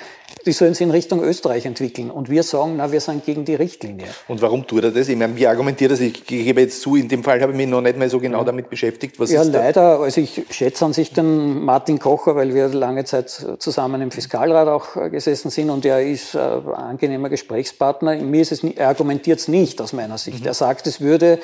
[0.47, 2.11] die sollen sich in Richtung Österreich entwickeln.
[2.11, 4.07] Und wir sagen, na, wir sind gegen die Richtlinie.
[4.29, 5.09] Und warum tut er das?
[5.09, 6.01] Ich meine, wie argumentiert er das?
[6.01, 8.45] Ich gebe jetzt zu, in dem Fall habe ich mich noch nicht mal so genau
[8.45, 9.19] damit beschäftigt.
[9.19, 13.31] Was ja, leider, also ich schätze an sich den Martin Kocher, weil wir lange Zeit
[13.59, 18.17] zusammen im Fiskalrat auch äh, gesessen sind und er ist äh, ein angenehmer Gesprächspartner.
[18.17, 20.41] Mir ist es, er argumentiert es nicht aus meiner Sicht.
[20.41, 20.47] Mhm.
[20.47, 21.39] Er sagt, es würde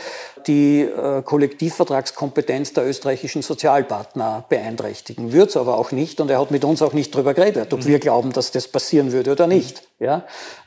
[0.46, 5.32] die äh, Kollektivvertragskompetenz der österreichischen Sozialpartner beeinträchtigen.
[5.32, 7.80] Würde es aber auch nicht und er hat mit uns auch nicht darüber geredet, ob
[7.80, 7.86] mhm.
[7.86, 9.82] wir glauben, dass das passieren würde oder nicht.
[9.98, 10.24] Ja?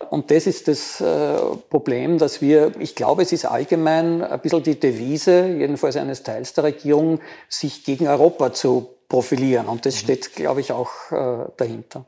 [0.09, 1.37] Und das ist das äh,
[1.69, 6.53] Problem, dass wir, ich glaube, es ist allgemein ein bisschen die Devise, jedenfalls eines Teils
[6.53, 9.67] der Regierung, sich gegen Europa zu profilieren.
[9.67, 9.99] Und das mhm.
[9.99, 12.03] steht, glaube ich, auch äh, dahinter.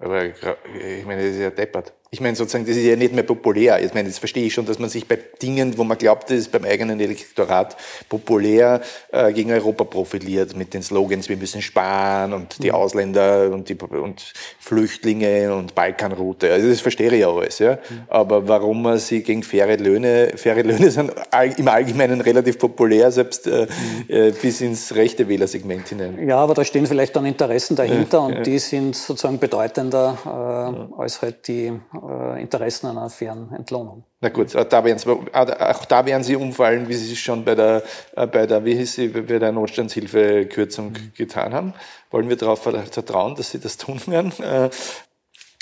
[0.00, 1.92] Aber ich meine, das ist ja deppert.
[2.14, 3.82] Ich meine, sozusagen, das ist ja nicht mehr populär.
[3.82, 6.38] Ich meine, das verstehe ich schon, dass man sich bei Dingen, wo man glaubt, das
[6.38, 7.76] ist beim eigenen Elektorat
[8.08, 12.76] populär, äh, gegen Europa profiliert mit den Slogans, wir müssen sparen und die mhm.
[12.76, 16.52] Ausländer und, die, und Flüchtlinge und Balkanroute.
[16.52, 17.58] Also das verstehe ich ja alles.
[17.58, 17.72] Ja?
[17.72, 18.02] Mhm.
[18.06, 21.10] Aber warum man sie gegen faire Löhne, faire Löhne sind
[21.56, 24.14] im Allgemeinen relativ populär, selbst äh, mhm.
[24.14, 26.28] äh, bis ins rechte Wählersegment hinein.
[26.28, 28.42] Ja, aber da stehen vielleicht dann Interessen dahinter ja, und ja.
[28.42, 31.72] die sind sozusagen bedeutender äh, als halt die
[32.08, 34.04] äh, Interessen einer fairen Entlohnung.
[34.20, 37.18] Na gut, äh, da werden Sie, äh, auch da werden Sie umfallen, wie Sie es
[37.18, 37.82] schon bei der,
[38.14, 41.12] bei der, wie hieß sie, bei der Notstandshilfekürzung mhm.
[41.16, 41.74] getan haben.
[42.10, 44.32] Wollen wir darauf vertrauen, dass Sie das tun werden?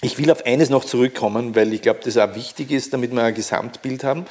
[0.04, 3.22] Ich will auf eines noch zurückkommen, weil ich glaube, das auch wichtig ist, damit wir
[3.22, 4.26] ein Gesamtbild haben.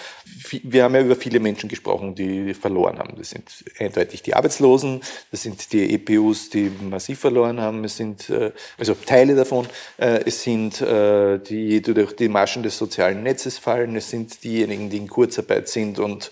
[0.63, 3.15] Wir haben ja über viele Menschen gesprochen, die verloren haben.
[3.17, 3.49] Das sind
[3.79, 4.99] eindeutig die Arbeitslosen,
[5.31, 9.65] das sind die EPUs, die massiv verloren haben, es sind äh, also Teile davon,
[9.97, 14.43] äh, es sind äh, die, die durch die Maschen des sozialen Netzes fallen, es sind
[14.43, 16.31] diejenigen, die in Kurzarbeit sind und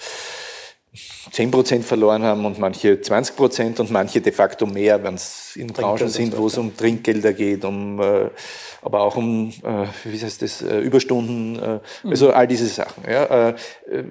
[1.31, 5.55] 10 Prozent verloren haben und manche 20 Prozent und manche de facto mehr, wenn es
[5.55, 8.29] in Branchen sind, wo es um Trinkgelder geht, um, äh,
[8.81, 12.09] aber auch um, äh, wie heißt das, äh, Überstunden, äh, mhm.
[12.09, 13.03] also all diese Sachen.
[13.09, 13.49] Ja.
[13.49, 13.55] Äh,
[13.91, 14.03] äh,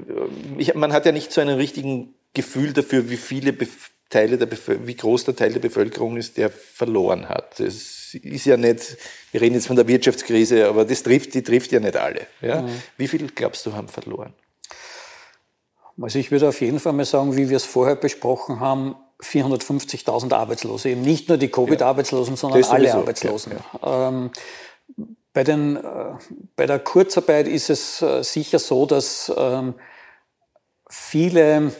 [0.58, 4.48] ich, man hat ja nicht so einen richtigen Gefühl dafür, wie viele Bef Teile der
[4.86, 7.60] wie groß der Teil der Bevölkerung ist, der verloren hat.
[7.60, 8.96] Das ist ja nicht,
[9.32, 12.26] wir reden jetzt von der Wirtschaftskrise, aber das trifft, die trifft ja nicht alle.
[12.40, 12.62] Ja.
[12.62, 12.70] Mhm.
[12.96, 14.32] Wie viel glaubst du haben verloren?
[16.00, 20.32] Also ich würde auf jeden Fall mal sagen, wie wir es vorher besprochen haben, 450.000
[20.32, 23.52] Arbeitslose, eben nicht nur die Covid-Arbeitslosen, sondern alle Arbeitslosen.
[23.82, 24.30] Ähm,
[25.32, 25.80] bei, den, äh,
[26.54, 29.74] bei der Kurzarbeit ist es äh, sicher so, dass ähm,
[30.88, 31.72] viele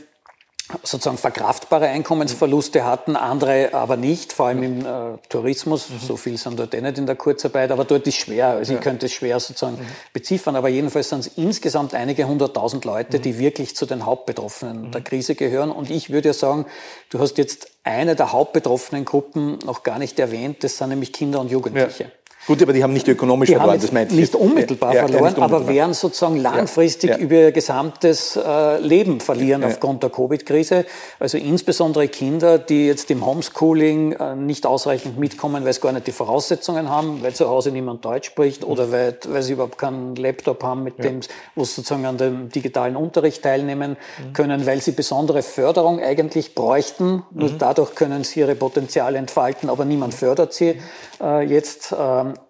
[0.83, 5.89] sozusagen verkraftbare Einkommensverluste hatten, andere aber nicht, vor allem im äh, Tourismus.
[5.89, 5.99] Mhm.
[5.99, 8.49] So viel sind dort eh nicht in der Kurzarbeit, aber dort ist schwer.
[8.49, 8.79] Also ja.
[8.79, 9.87] ich könnte es schwer sozusagen mhm.
[10.13, 13.23] beziffern, aber jedenfalls sind es insgesamt einige hunderttausend Leute, mhm.
[13.23, 14.93] die wirklich zu den Hauptbetroffenen mhm.
[14.93, 15.71] der Krise gehören.
[15.71, 16.67] Und ich würde ja sagen,
[17.11, 21.41] du hast jetzt eine der hauptbetroffenen Gruppen noch gar nicht erwähnt, das sind nämlich Kinder
[21.41, 22.05] und Jugendliche.
[22.05, 22.11] Ja.
[22.49, 25.29] Gut, aber die haben nicht ökonomisch die verloren, das meint Nicht unmittelbar ja, verloren, ja,
[25.29, 25.61] nicht unmittelbar.
[25.61, 30.87] aber werden sozusagen langfristig ja, über ihr gesamtes äh, Leben verlieren aufgrund der Covid-Krise.
[31.19, 36.07] Also insbesondere Kinder, die jetzt im Homeschooling äh, nicht ausreichend mitkommen, weil sie gar nicht
[36.07, 38.71] die Voraussetzungen haben, weil zu Hause niemand Deutsch spricht mhm.
[38.71, 41.21] oder weil, weil sie überhaupt keinen Laptop haben, mit dem,
[41.55, 44.33] wo sie sozusagen an dem digitalen Unterricht teilnehmen mhm.
[44.33, 47.25] können, weil sie besondere Förderung eigentlich bräuchten.
[47.31, 47.59] Nur mhm.
[47.59, 50.81] dadurch können sie ihre Potenziale entfalten, aber niemand fördert sie
[51.21, 51.95] äh, jetzt.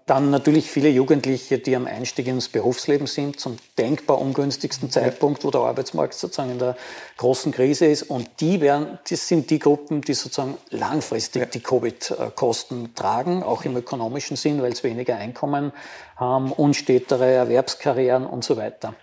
[0.06, 5.50] Dann natürlich viele Jugendliche, die am Einstieg ins Berufsleben sind, zum denkbar ungünstigsten Zeitpunkt, wo
[5.50, 6.76] der Arbeitsmarkt sozusagen in der
[7.18, 8.04] großen Krise ist.
[8.04, 13.76] Und die, werden, das sind die Gruppen, die sozusagen langfristig die Covid-Kosten tragen, auch im
[13.76, 15.72] ökonomischen Sinn, weil sie weniger Einkommen
[16.16, 18.94] haben, unstetere Erwerbskarrieren und so weiter.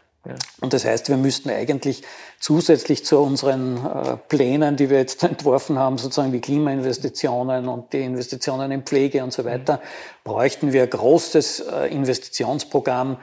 [0.61, 2.03] Und das heißt, wir müssten eigentlich
[2.39, 8.01] zusätzlich zu unseren äh, Plänen, die wir jetzt entworfen haben, sozusagen die Klimainvestitionen und die
[8.01, 9.81] Investitionen in Pflege und so weiter,
[10.23, 13.17] bräuchten wir ein großes äh, Investitionsprogramm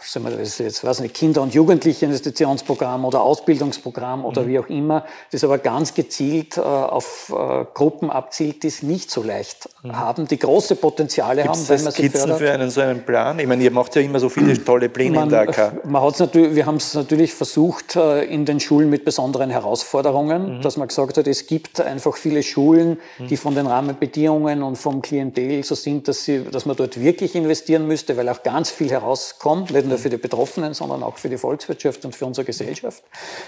[0.00, 4.48] sagen wir das jetzt, weiß nicht, Kinder- und Jugendliche-Investitionsprogramm oder Ausbildungsprogramm oder mhm.
[4.48, 9.10] wie auch immer, das aber ganz gezielt äh, auf äh, Gruppen abzielt, die es nicht
[9.10, 9.96] so leicht mhm.
[9.96, 12.38] haben, die große Potenziale Gibt's haben, wenn man sie Skizzen fördert.
[12.38, 13.38] für einen so einen Plan?
[13.38, 15.84] Ich meine, ihr macht ja immer so viele tolle Pläne man, in der AK.
[15.84, 20.58] Man hat's natürlich, wir haben es natürlich versucht äh, in den Schulen mit besonderen Herausforderungen,
[20.58, 20.62] mhm.
[20.62, 23.38] dass man gesagt hat, es gibt einfach viele Schulen, die mhm.
[23.38, 27.86] von den Rahmenbedingungen und vom Klientel so sind, dass, sie, dass man dort wirklich investieren
[27.86, 31.38] müsste, weil auch ganz viel herauskommt nicht nur für die Betroffenen, sondern auch für die
[31.38, 33.02] Volkswirtschaft und für unsere Gesellschaft.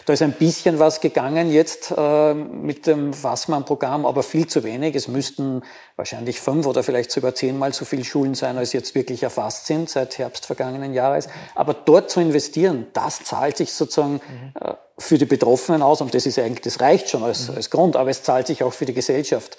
[0.06, 4.94] Da ist ein bisschen was gegangen jetzt äh, mit dem Fassmann-Programm, aber viel zu wenig.
[4.94, 5.62] Es müssten
[5.96, 9.90] wahrscheinlich fünf oder vielleicht sogar zehnmal so viele Schulen sein, als jetzt wirklich erfasst sind
[9.90, 11.28] seit Herbst vergangenen Jahres.
[11.54, 14.20] Aber dort zu investieren, das zahlt sich sozusagen
[14.60, 17.96] äh, für die Betroffenen aus und das ist eigentlich, das reicht schon als, als Grund,
[17.96, 19.56] aber es zahlt sich auch für die Gesellschaft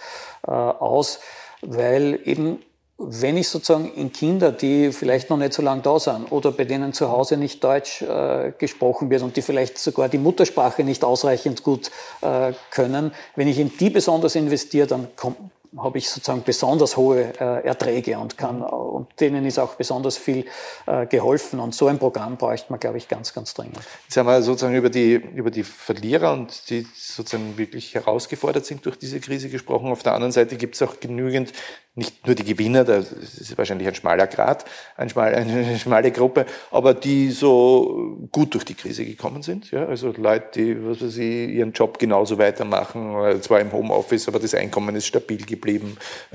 [0.48, 1.20] äh, aus,
[1.62, 2.60] weil eben
[3.08, 6.66] wenn ich sozusagen in Kinder, die vielleicht noch nicht so lange da sind oder bei
[6.66, 11.04] denen zu Hause nicht Deutsch äh, gesprochen wird und die vielleicht sogar die Muttersprache nicht
[11.04, 11.92] ausreichend gut
[12.22, 15.38] äh, können, wenn ich in die besonders investiere, dann kommt
[15.78, 20.46] habe ich sozusagen besonders hohe äh, Erträge und kann und denen ist auch besonders viel
[20.86, 21.60] äh, geholfen.
[21.60, 23.80] Und so ein Programm bräuchte man, glaube ich, ganz, ganz dringend.
[24.06, 28.86] Jetzt haben wir sozusagen über die, über die Verlierer und die sozusagen wirklich herausgefordert sind
[28.86, 29.92] durch diese Krise gesprochen.
[29.92, 31.54] Auf der anderen Seite gibt es auch genügend
[31.94, 34.64] nicht nur die Gewinner, das ist wahrscheinlich ein schmaler Grad,
[34.96, 39.72] ein schmal, eine schmale Gruppe, aber die so gut durch die Krise gekommen sind.
[39.72, 39.86] Ja?
[39.86, 44.54] Also Leute, die was weiß ich, ihren Job genauso weitermachen, zwar im Homeoffice, aber das
[44.54, 45.61] Einkommen ist stabil geblieben.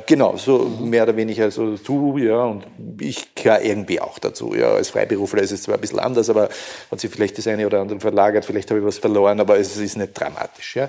[0.07, 2.65] Genau, so mehr oder weniger so du, ja, und
[3.01, 4.55] ich gehöre irgendwie auch dazu.
[4.55, 4.75] Ja.
[4.75, 6.49] Als Freiberufler ist es zwar ein bisschen anders, aber
[6.91, 9.77] hat sich vielleicht das eine oder andere verlagert, vielleicht habe ich was verloren, aber es
[9.77, 10.77] ist nicht dramatisch.
[10.77, 10.89] Ja.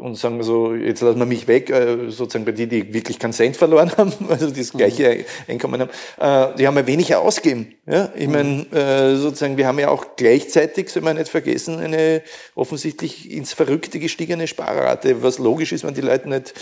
[0.00, 3.18] Und sagen wir so, jetzt lassen wir mich weg, äh, sozusagen bei denen, die wirklich
[3.18, 7.74] keinen Cent verloren haben, also das gleiche Einkommen haben, äh, die haben ja weniger ausgegeben.
[7.86, 8.10] Ja?
[8.16, 12.22] Ich meine, äh, sozusagen, wir haben ja auch gleichzeitig, soll man nicht vergessen, eine
[12.54, 16.54] offensichtlich ins Verrückte gestiegene Sparrate, was logisch ist, wenn die Leute nicht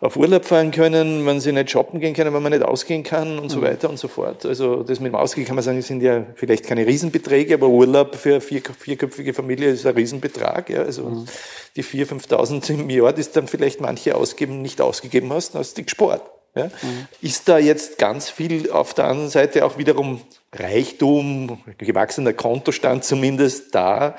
[0.00, 3.38] auf Urlaub fahren können, wenn sie nicht shoppen gehen können, wenn man nicht ausgehen kann
[3.40, 3.62] und so mhm.
[3.62, 4.46] weiter und so fort.
[4.46, 8.14] Also das mit dem Ausgehen kann man sagen, sind ja vielleicht keine Riesenbeträge, aber Urlaub
[8.14, 10.70] für eine vier, vierköpfige Familie ist ein Riesenbetrag.
[10.70, 10.82] Ja.
[10.82, 11.26] Also mhm.
[11.74, 15.82] die 4.000, 5.000 im Jahr, die dann vielleicht manche ausgeben, nicht ausgegeben hast, hast du
[15.82, 16.22] gespart.
[16.54, 16.66] Ja?
[16.66, 17.08] Mhm.
[17.20, 20.20] Ist da jetzt ganz viel auf der anderen Seite auch wiederum
[20.54, 24.14] Reichtum, gewachsener Kontostand zumindest da,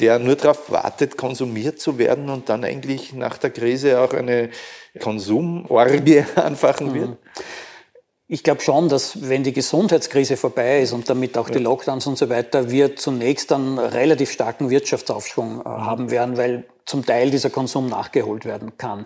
[0.00, 4.50] der nur darauf wartet, konsumiert zu werden und dann eigentlich nach der Krise auch eine
[5.00, 7.18] Konsumorgie anfachen wird?
[8.26, 12.16] Ich glaube schon, dass wenn die Gesundheitskrise vorbei ist und damit auch die Lockdowns und
[12.16, 17.50] so weiter, wir zunächst einen relativ starken Wirtschaftsaufschwung äh, haben werden, weil zum Teil dieser
[17.50, 19.04] Konsum nachgeholt werden kann.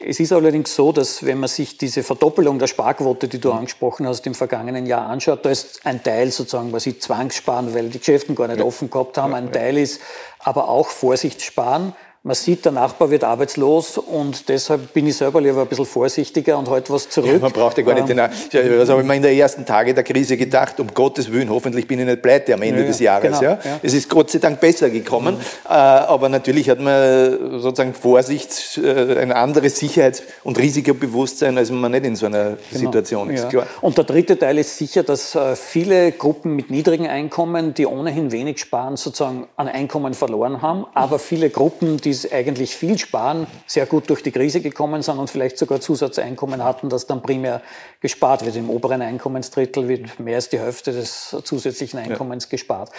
[0.00, 4.06] Es ist allerdings so, dass wenn man sich diese Verdoppelung der Sparquote, die du angesprochen
[4.06, 7.98] hast, im vergangenen Jahr anschaut, da ist ein Teil sozusagen, was ich Zwangssparen, weil die
[7.98, 10.00] Geschäfte gar nicht offen gehabt haben, ein Teil ist
[10.40, 15.62] aber auch Vorsichtssparen man sieht, der Nachbar wird arbeitslos und deshalb bin ich selber lieber
[15.62, 17.30] ein bisschen vorsichtiger und heute was zurück.
[17.32, 18.16] Ja, man braucht ja gar nicht ähm,
[18.52, 21.48] den, was habe ich mir in den ersten Tagen der Krise gedacht, um Gottes Willen,
[21.48, 23.38] hoffentlich bin ich nicht pleite am Ende ja, des Jahres.
[23.38, 23.58] Genau, ja.
[23.64, 23.80] ja.
[23.82, 25.70] Es ist Gott sei Dank besser gekommen, mhm.
[25.70, 32.04] aber natürlich hat man sozusagen Vorsicht, äh, ein anderes Sicherheits- und Risikobewusstsein, als man nicht
[32.04, 33.48] in so einer genau, Situation ist.
[33.48, 33.66] Klar.
[33.80, 38.30] Und der dritte Teil ist sicher, dass äh, viele Gruppen mit niedrigen Einkommen, die ohnehin
[38.30, 43.46] wenig sparen, sozusagen an Einkommen verloren haben, aber viele Gruppen, die die eigentlich viel sparen,
[43.66, 47.62] sehr gut durch die Krise gekommen sind und vielleicht sogar Zusatzeinkommen hatten, das dann primär
[48.00, 48.56] gespart wird.
[48.56, 52.50] Im oberen Einkommensdrittel wird mehr als die Hälfte des zusätzlichen Einkommens ja.
[52.50, 52.90] gespart.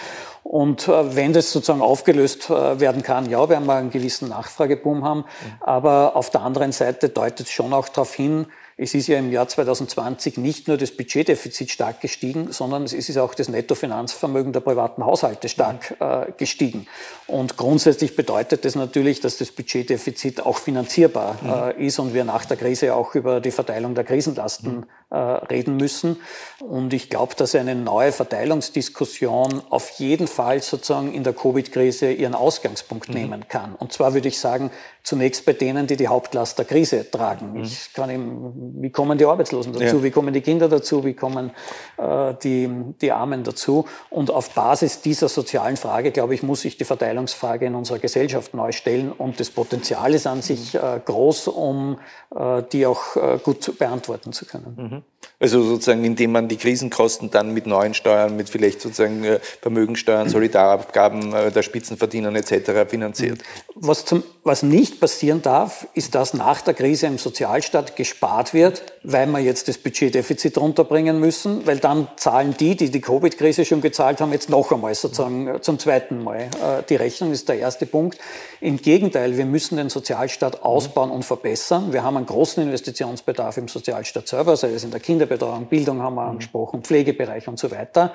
[0.42, 5.04] Und äh, wenn das sozusagen aufgelöst äh, werden kann, ja, werden wir einen gewissen Nachfrageboom
[5.04, 5.20] haben.
[5.20, 5.24] Mhm.
[5.60, 8.46] Aber auf der anderen Seite deutet es schon auch darauf hin,
[8.76, 13.16] es ist ja im Jahr 2020 nicht nur das Budgetdefizit stark gestiegen, sondern es ist
[13.18, 16.86] auch das Nettofinanzvermögen der privaten Haushalte stark äh, gestiegen.
[17.26, 22.44] Und grundsätzlich bedeutet das natürlich, dass das Budgetdefizit auch finanzierbar äh, ist und wir nach
[22.44, 26.20] der Krise auch über die Verteilung der Krisenlasten äh, reden müssen.
[26.60, 32.34] Und ich glaube, dass eine neue Verteilungsdiskussion auf jeden Fall sozusagen in der Covid-Krise ihren
[32.34, 33.14] Ausgangspunkt mhm.
[33.14, 33.74] nehmen kann.
[33.74, 34.70] Und zwar würde ich sagen,
[35.02, 37.54] zunächst bei denen, die die Hauptlast der Krise tragen.
[37.54, 37.64] Mhm.
[37.64, 39.96] Ich kann ihm, wie kommen die Arbeitslosen dazu?
[39.96, 40.02] Ja.
[40.02, 41.04] Wie kommen die Kinder dazu?
[41.04, 41.50] Wie kommen
[41.98, 43.86] äh, die, die Armen dazu?
[44.10, 48.54] Und auf Basis dieser sozialen Frage, glaube ich, muss sich die Verteilungsfrage in unserer Gesellschaft
[48.54, 49.12] neu stellen.
[49.12, 51.98] Und das Potenzial ist an sich äh, groß, um
[52.34, 54.76] äh, die auch äh, gut beantworten zu können.
[54.76, 55.01] Mhm.
[55.42, 60.28] Also sozusagen, indem man die Krisenkosten dann mit neuen Steuern, mit vielleicht sozusagen äh, Vermögensteuern,
[60.28, 62.88] Solidarabgaben äh, der Spitzenverdienern etc.
[62.88, 63.40] finanziert.
[63.74, 68.84] Was, zum, was nicht passieren darf, ist, dass nach der Krise im Sozialstaat gespart wird,
[69.02, 73.80] weil wir jetzt das Budgetdefizit runterbringen müssen, weil dann zahlen die, die die Covid-Krise schon
[73.80, 76.50] gezahlt haben, jetzt noch einmal sozusagen äh, zum zweiten Mal.
[76.88, 78.16] Die Rechnung ist der erste Punkt.
[78.60, 81.92] Im Gegenteil, wir müssen den Sozialstaat ausbauen und verbessern.
[81.92, 86.14] Wir haben einen großen Investitionsbedarf im Sozialstaat selber, sei es in der Kinderbetreuung, Bildung haben
[86.14, 88.12] wir angesprochen, Pflegebereich und so weiter.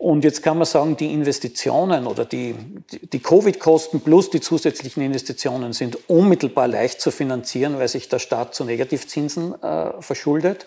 [0.00, 2.54] Und jetzt kann man sagen, die Investitionen oder die,
[3.12, 8.54] die Covid-Kosten plus die zusätzlichen Investitionen sind unmittelbar leicht zu finanzieren, weil sich der Staat
[8.54, 10.64] zu Negativzinsen äh, verschuldet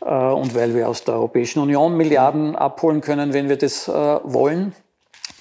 [0.00, 3.92] äh, und weil wir aus der Europäischen Union Milliarden abholen können, wenn wir das äh,
[3.92, 4.74] wollen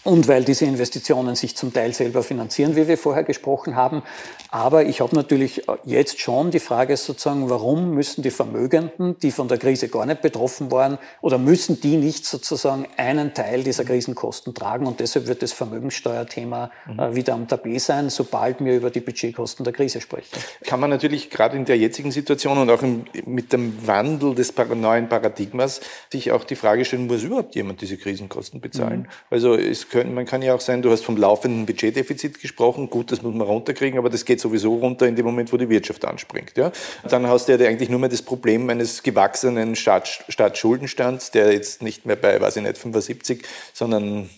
[0.04, 4.02] und weil diese Investitionen sich zum Teil selber finanzieren, wie wir vorher gesprochen haben.
[4.50, 9.48] Aber ich habe natürlich jetzt schon die Frage sozusagen, warum müssen die Vermögenden, die von
[9.48, 14.54] der Krise gar nicht betroffen waren, oder müssen die nicht sozusagen einen Teil dieser Krisenkosten
[14.54, 14.88] tragen?
[14.88, 17.16] Und deshalb wird das Vermögenssteuerthema mhm.
[17.16, 20.38] wieder am Tapet sein, sobald wir über die Budgetkosten der Krise sprechen.
[20.66, 24.54] Kann man natürlich gerade in der jetzigen Situation und auch im, mit dem Wandel des
[24.58, 25.80] neuen Paradigmas
[26.12, 29.02] sich auch die Frage stellen, muss überhaupt jemand diese Krisenkosten bezahlen?
[29.02, 29.08] Mhm.
[29.30, 33.12] Also es können, man kann ja auch sein, du hast vom laufenden Budgetdefizit gesprochen, gut,
[33.12, 36.06] das muss man runterkriegen, aber das geht sowieso runter in dem Moment, wo die Wirtschaft
[36.06, 36.58] anspringt.
[36.58, 36.72] Ja?
[37.08, 41.82] Dann hast du ja eigentlich nur mehr das Problem eines gewachsenen Staats Staatsschuldenstands, der jetzt
[41.82, 44.30] nicht mehr bei, weiß ich nicht, 75, sondern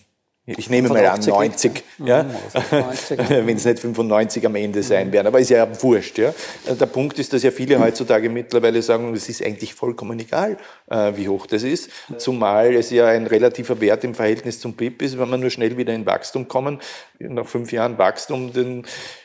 [0.46, 2.34] ich nehme mal an 90, ja, mhm,
[3.46, 6.18] wenn es nicht 95 am Ende sein werden, aber ist ja wurscht.
[6.18, 6.34] Ja.
[6.68, 10.58] Der Punkt ist, dass ja viele heutzutage mittlerweile sagen, es ist eigentlich vollkommen egal,
[10.90, 15.00] äh, wie hoch das ist, zumal es ja ein relativer Wert im Verhältnis zum BIP
[15.00, 16.78] ist, wenn man nur schnell wieder in Wachstum kommen,
[17.18, 18.84] nach fünf Jahren Wachstum den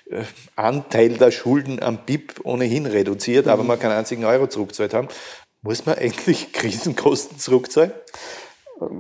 [0.09, 0.23] äh,
[0.55, 3.67] Anteil der Schulden am BIP ohnehin reduziert, aber mhm.
[3.67, 5.09] man keinen einzigen Euro zurückzahlt haben.
[5.61, 7.91] Muss man eigentlich Krisenkosten zurückzahlen?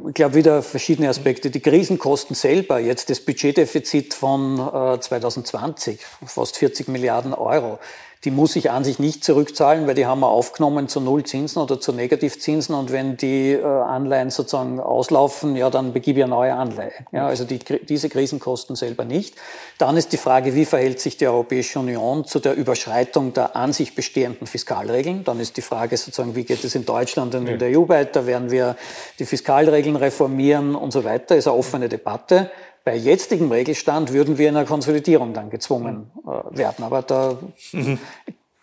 [0.07, 1.49] Ich glaube, wieder verschiedene Aspekte.
[1.49, 7.79] Die Krisenkosten selber, jetzt das Budgetdefizit von 2020, äh, fast 40 Milliarden Euro,
[8.25, 11.79] die muss ich an sich nicht zurückzahlen, weil die haben wir aufgenommen zu Nullzinsen oder
[11.79, 16.53] zu Negativzinsen und wenn die äh, Anleihen sozusagen auslaufen, ja, dann begebe ich eine neue
[16.53, 16.91] Anleihe.
[17.13, 19.35] Ja, also die, diese Krisenkosten selber nicht.
[19.77, 23.71] Dann ist die Frage, wie verhält sich die Europäische Union zu der Überschreitung der an
[23.71, 25.23] sich bestehenden Fiskalregeln?
[25.23, 28.25] Dann ist die Frage sozusagen, wie geht es in Deutschland und in der EU weiter?
[28.25, 28.75] Werden wir
[29.17, 31.37] die Fiskalregeln reformieren und so weiter?
[31.37, 32.51] Ist eine offene Debatte.
[32.89, 36.83] Bei jetzigem Regelstand würden wir in einer Konsolidierung dann gezwungen äh, werden.
[36.83, 37.37] Aber da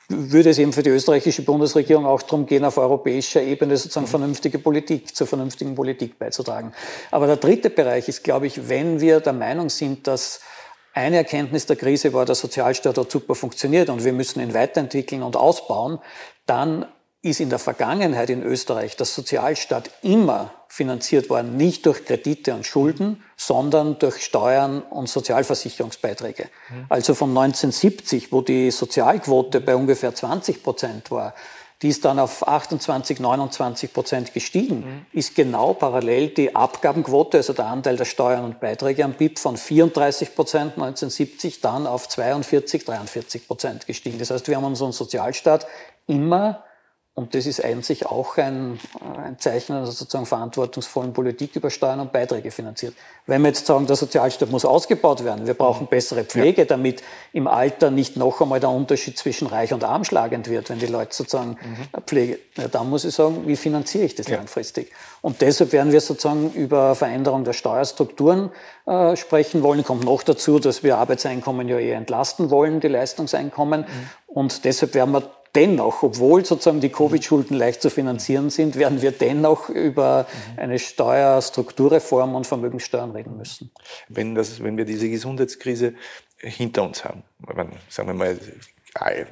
[0.08, 4.58] würde es eben für die österreichische Bundesregierung auch darum gehen, auf europäischer Ebene sozusagen vernünftige
[4.58, 6.72] Politik, zur vernünftigen Politik beizutragen.
[7.12, 10.40] Aber der dritte Bereich ist, glaube ich, wenn wir der Meinung sind, dass
[10.92, 15.22] eine Erkenntnis der Krise war, der Sozialstaat hat super funktioniert und wir müssen ihn weiterentwickeln
[15.22, 16.00] und ausbauen,
[16.46, 16.84] dann
[17.26, 22.66] ist in der Vergangenheit in Österreich der Sozialstaat immer finanziert worden, nicht durch Kredite und
[22.66, 26.44] Schulden, sondern durch Steuern und Sozialversicherungsbeiträge.
[26.44, 26.86] Mhm.
[26.88, 31.34] Also von 1970, wo die Sozialquote bei ungefähr 20 Prozent war,
[31.82, 35.06] die ist dann auf 28, 29 Prozent gestiegen, mhm.
[35.12, 39.56] ist genau parallel die Abgabenquote, also der Anteil der Steuern und Beiträge am BIP von
[39.56, 44.18] 34 Prozent 1970 dann auf 42, 43 Prozent gestiegen.
[44.18, 45.66] Das heißt, wir haben unseren Sozialstaat
[46.06, 46.64] immer
[47.16, 48.78] und das ist eigentlich auch ein,
[49.24, 52.92] ein Zeichen einer sozusagen verantwortungsvollen Politik über Steuern und Beiträge finanziert.
[53.24, 55.88] Wenn wir jetzt sagen, der Sozialstaat muss ausgebaut werden, wir brauchen mhm.
[55.88, 56.64] bessere Pflege, ja.
[56.66, 57.02] damit
[57.32, 60.88] im Alter nicht noch einmal der Unterschied zwischen Reich und Arm schlagend wird, wenn die
[60.88, 62.02] Leute sozusagen mhm.
[62.02, 64.36] Pflege, ja, dann muss ich sagen, wie finanziere ich das ja.
[64.36, 64.92] langfristig?
[65.22, 68.50] Und deshalb werden wir sozusagen über Veränderung der Steuerstrukturen
[68.84, 69.82] äh, sprechen wollen.
[69.84, 73.80] Kommt noch dazu, dass wir Arbeitseinkommen ja eher entlasten wollen, die Leistungseinkommen.
[73.80, 73.86] Mhm.
[74.26, 75.22] Und deshalb werden wir
[75.56, 80.26] dennoch, obwohl sozusagen die Covid-Schulden leicht zu finanzieren sind, werden wir dennoch über
[80.56, 83.70] eine Steuerstrukturreform und Vermögenssteuern reden müssen.
[84.08, 85.94] Wenn, das, wenn wir diese Gesundheitskrise
[86.38, 88.38] hinter uns haben, wenn, sagen wir mal,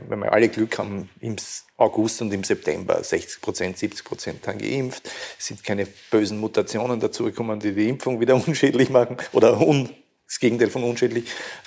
[0.09, 1.37] wenn wir alle Glück haben, im
[1.77, 7.61] August und im September 60 Prozent, 70 Prozent dann geimpft, sind keine bösen Mutationen dazugekommen,
[7.61, 9.91] die die Impfung wieder unschädlich machen oder un,
[10.27, 11.25] das Gegenteil von unschädlich.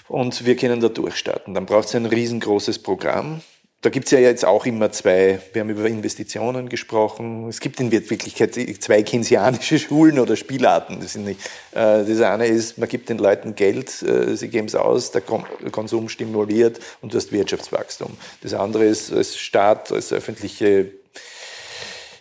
[0.07, 1.53] Und wir können da durchstarten.
[1.53, 3.41] Dann braucht es ein riesengroßes Programm
[3.81, 7.47] da gibt es ja jetzt auch immer zwei, wir haben über Investitionen gesprochen.
[7.47, 10.99] Es gibt in Wirklichkeit zwei keynesianische Schulen oder Spielarten.
[10.99, 11.39] Das, nicht,
[11.71, 15.21] äh, das eine ist, man gibt den Leuten Geld, äh, sie geben es aus, der
[15.21, 18.17] Konsum stimuliert und du hast Wirtschaftswachstum.
[18.41, 20.91] Das andere ist, als Staat, als öffentliche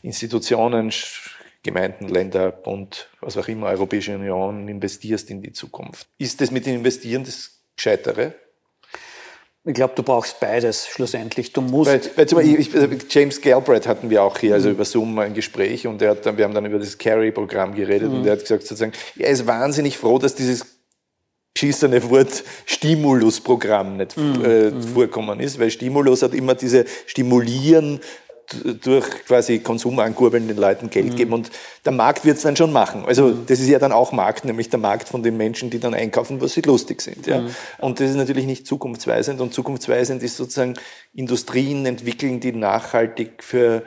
[0.03, 0.93] Institutionen,
[1.63, 6.07] Gemeinden, Länder, Bund, was auch immer, Europäische Union, investierst in die Zukunft.
[6.19, 8.35] Ist das mit dem Investieren das Gescheitere?
[9.69, 11.53] Ich glaube, du brauchst beides schlussendlich.
[11.53, 11.91] Du musst.
[11.91, 15.19] Weil, weil zum Beispiel, ich, also James Galbraith hatten wir auch hier, also über Zoom
[15.19, 18.19] ein Gespräch und hat dann, wir haben dann über das Carry-Programm geredet mhm.
[18.19, 20.65] und er hat gesagt sozusagen, er ist wahnsinnig froh, dass dieses
[21.55, 24.45] geschissene Wort Stimulusprogramm nicht mhm.
[24.45, 24.83] äh, mhm.
[24.83, 28.01] vorkommen ist, weil Stimulus hat immer diese Stimulieren
[28.83, 31.17] durch quasi Konsum ankurbeln, den Leuten Geld mhm.
[31.17, 31.51] geben und
[31.85, 33.05] der Markt wird es dann schon machen.
[33.07, 33.47] Also mhm.
[33.47, 36.41] das ist ja dann auch Markt, nämlich der Markt von den Menschen, die dann einkaufen,
[36.41, 37.27] was sie lustig sind.
[37.27, 37.41] Ja?
[37.41, 37.55] Mhm.
[37.79, 40.75] Und das ist natürlich nicht zukunftsweisend und zukunftsweisend ist sozusagen
[41.15, 43.83] Industrien entwickeln, die nachhaltig für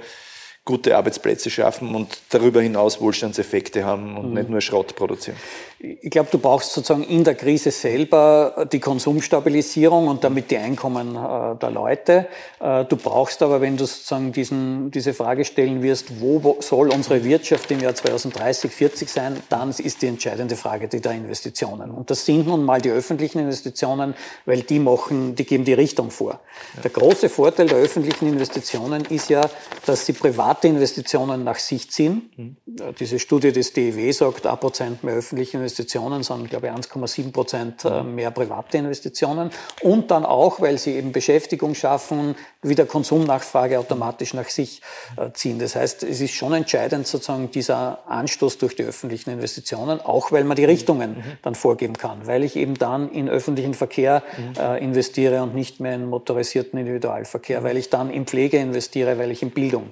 [0.70, 4.34] gute Arbeitsplätze schaffen und darüber hinaus Wohlstandseffekte haben und mhm.
[4.36, 5.36] nicht nur Schrott produzieren.
[5.82, 11.16] Ich glaube, du brauchst sozusagen in der Krise selber die Konsumstabilisierung und damit die Einkommen
[11.16, 12.28] äh, der Leute.
[12.60, 17.24] Äh, du brauchst aber, wenn du sozusagen diesen, diese Frage stellen wirst, wo soll unsere
[17.24, 21.92] Wirtschaft im Jahr 2030, 40 sein, dann ist die entscheidende Frage die der Investitionen.
[21.92, 24.14] Und das sind nun mal die öffentlichen Investitionen,
[24.46, 26.42] weil die machen, die geben die Richtung vor.
[26.76, 26.82] Ja.
[26.82, 29.50] Der große Vorteil der öffentlichen Investitionen ist ja,
[29.86, 32.30] dass sie privat private Investitionen nach sich ziehen.
[32.36, 32.56] Mhm.
[33.00, 37.86] Diese Studie des DEW sagt, ein Prozent mehr öffentliche Investitionen, sondern glaube ich 1,7 Prozent
[37.86, 38.16] äh, mhm.
[38.16, 39.52] mehr private Investitionen.
[39.82, 44.82] Und dann auch, weil sie eben Beschäftigung schaffen, wieder Konsumnachfrage automatisch nach sich
[45.18, 45.60] äh, ziehen.
[45.60, 50.44] Das heißt, es ist schon entscheidend sozusagen dieser Anstoß durch die öffentlichen Investitionen, auch weil
[50.44, 51.24] man die Richtungen mhm.
[51.42, 54.62] dann vorgeben kann, weil ich eben dann in öffentlichen Verkehr mhm.
[54.62, 59.32] äh, investiere und nicht mehr in motorisierten Individualverkehr, weil ich dann in Pflege investiere, weil
[59.32, 59.92] ich in Bildung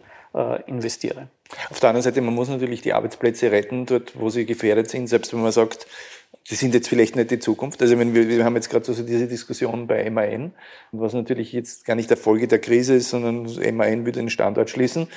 [0.67, 1.29] investiere.
[1.69, 5.07] Auf der anderen Seite, man muss natürlich die Arbeitsplätze retten, dort, wo sie gefährdet sind,
[5.07, 5.87] selbst wenn man sagt,
[6.49, 7.81] die sind jetzt vielleicht nicht die Zukunft.
[7.81, 10.53] Also wenn wir, wir haben jetzt gerade so diese Diskussion bei MAN,
[10.91, 13.43] was natürlich jetzt gar nicht der Folge der Krise ist, sondern
[13.75, 15.07] MAN würde den Standort schließen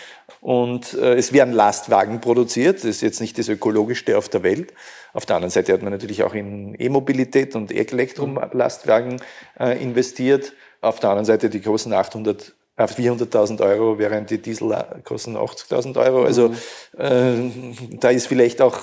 [0.41, 2.79] und äh, es werden Lastwagen produziert.
[2.79, 4.73] Das ist jetzt nicht das ökologischste auf der Welt.
[5.13, 9.21] Auf der anderen Seite hat man natürlich auch in E-Mobilität und Elektrolastwagen
[9.59, 10.53] äh, investiert.
[10.81, 14.75] Auf der anderen Seite die großen 800 auf 400.000 Euro, während die Diesel
[15.05, 16.25] kosten 80.000 Euro.
[16.25, 16.57] Also mhm.
[16.99, 18.79] äh, da ist vielleicht auch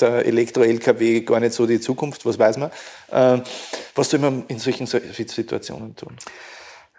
[0.00, 2.70] der Elektro-LKW gar nicht so die Zukunft, was weiß man.
[3.10, 3.42] Äh,
[3.94, 6.16] was soll man in solchen Situationen tun?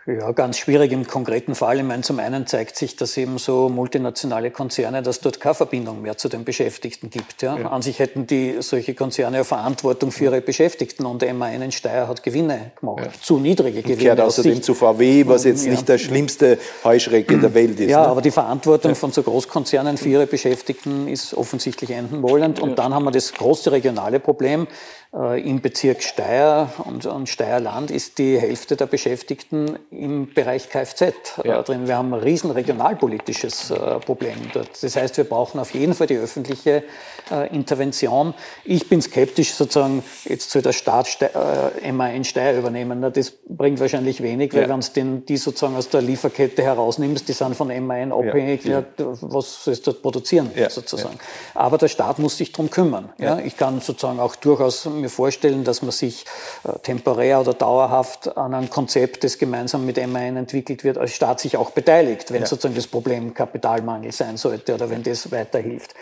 [0.06, 1.78] Ja, ganz schwierig im konkreten Fall.
[1.78, 6.02] Ich meine, zum einen zeigt sich, dass eben so multinationale Konzerne, dass dort keine Verbindung
[6.02, 7.42] mehr zu den Beschäftigten gibt.
[7.42, 7.58] Ja.
[7.58, 7.70] ja.
[7.70, 12.22] An sich hätten die solche Konzerne ja Verantwortung für ihre Beschäftigten und MAN Steyr hat
[12.22, 13.06] Gewinne gemacht.
[13.06, 13.12] Ja.
[13.22, 13.98] Zu niedrige Gewinne.
[13.98, 15.72] Kehrt außerdem zu VW, was jetzt ja.
[15.72, 17.90] nicht der schlimmste Heuschrecke der Welt ist.
[17.90, 18.08] Ja, ne?
[18.10, 22.60] aber die Verantwortung von so Großkonzernen für ihre Beschäftigten ist offensichtlich enden wollend.
[22.60, 24.68] Und dann haben wir das große regionale Problem,
[25.14, 31.14] Im Bezirk Steyr und, und Steyrland ist die Hälfte der Beschäftigten im Bereich Kfz äh,
[31.44, 31.62] ja.
[31.62, 31.86] drin.
[31.86, 34.70] Wir haben ein riesen regionalpolitisches äh, Problem dort.
[34.82, 36.84] Das heißt, wir brauchen auf jeden Fall die öffentliche
[37.52, 38.34] Intervention.
[38.66, 41.30] Ich bin skeptisch, sozusagen, jetzt soll der Staat Ste
[41.82, 43.14] äh, MAN Steyr übernehmen.
[43.14, 44.70] Das bringt wahrscheinlich wenig, weil ja.
[44.70, 48.84] wenn du die sozusagen aus der Lieferkette herausnimmst, die sind von MAN abhängig, ja.
[48.98, 51.18] was soll es dort produzieren, sozusagen.
[51.54, 53.10] Aber der Staat muss sich darum kümmern.
[53.46, 56.26] Ich kann sozusagen auch durchaus mir vorstellen, dass man sich
[56.64, 61.40] äh, temporär oder dauerhaft an einem Konzept, das gemeinsam mit MAN entwickelt wird, als Staat
[61.40, 62.48] sich auch beteiligt, wenn ja.
[62.48, 65.94] sozusagen das Problem Kapitalmangel sein sollte oder wenn das weiterhilft.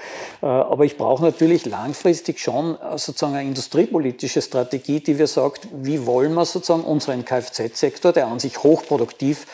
[0.42, 5.68] Äh, aber ich brauche natürlich langfristig schon äh, sozusagen eine industriepolitische Strategie, die wir sagt,
[5.74, 9.48] wie wollen wir sozusagen unseren Kfz-Sektor, der an sich hochproduktiv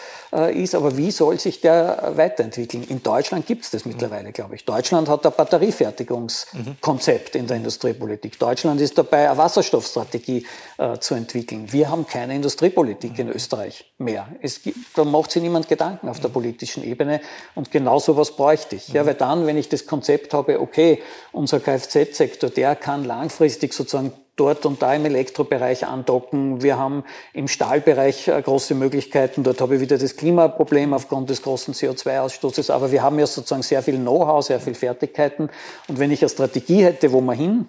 [0.54, 2.84] ist, aber wie soll sich der weiterentwickeln?
[2.84, 4.66] In Deutschland gibt es das mittlerweile, glaube ich.
[4.66, 8.38] Deutschland hat ein Batteriefertigungskonzept in der Industriepolitik.
[8.38, 10.46] Deutschland ist dabei, Wasserstoffstrategie
[10.78, 11.72] äh, zu entwickeln.
[11.72, 14.28] Wir haben keine Industriepolitik in Österreich mehr.
[14.42, 17.22] Es gibt, da macht sich niemand Gedanken auf der politischen Ebene
[17.56, 18.90] und genau so was bräuchte ich.
[18.90, 24.14] Ja, weil dann, wenn ich das Konzept habe, okay, unser Kfz-Sektor, der kann langfristig sozusagen
[24.38, 26.62] dort und da im Elektrobereich andocken.
[26.62, 29.44] Wir haben im Stahlbereich äh, große Möglichkeiten.
[29.44, 32.72] Dort habe ich wieder das Klimaproblem aufgrund des großen CO2-Ausstoßes.
[32.72, 35.50] Aber wir haben ja sozusagen sehr viel Know-how, sehr viel Fertigkeiten.
[35.88, 37.66] Und wenn ich eine Strategie hätte, wo man hin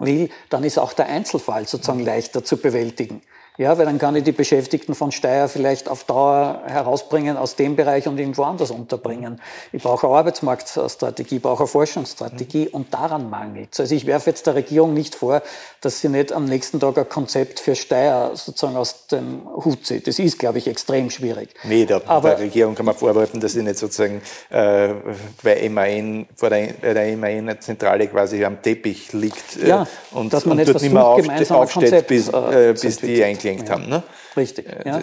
[0.00, 3.22] will, dann ist auch der Einzelfall sozusagen leichter zu bewältigen.
[3.60, 7.76] Ja, weil dann kann ich die Beschäftigten von Steyr vielleicht auf Dauer herausbringen aus dem
[7.76, 9.38] Bereich und irgendwo anders unterbringen.
[9.70, 12.74] Ich brauche eine Arbeitsmarktstrategie, ich brauche eine Forschungsstrategie mhm.
[12.74, 13.80] und daran mangelt es.
[13.80, 15.42] Also ich werfe jetzt der Regierung nicht vor,
[15.82, 20.06] dass sie nicht am nächsten Tag ein Konzept für Steyr sozusagen aus dem Hut zieht.
[20.06, 21.50] Das ist, glaube ich, extrem schwierig.
[21.64, 24.94] Nee, der, Aber, der Regierung kann man vorwerfen, dass sie nicht sozusagen äh,
[25.42, 30.52] bei MAN, vor der, der MAN-Zentrale quasi am Teppich liegt äh, ja, und, dass man
[30.52, 33.74] und nicht dort nicht mehr aufsteht, aufsteht bis, äh, bis die eigentlich abgelenkt ja.
[33.74, 33.88] haben.
[33.88, 34.02] Ne?
[34.36, 34.66] Richtig.
[34.66, 35.00] Äh, ja.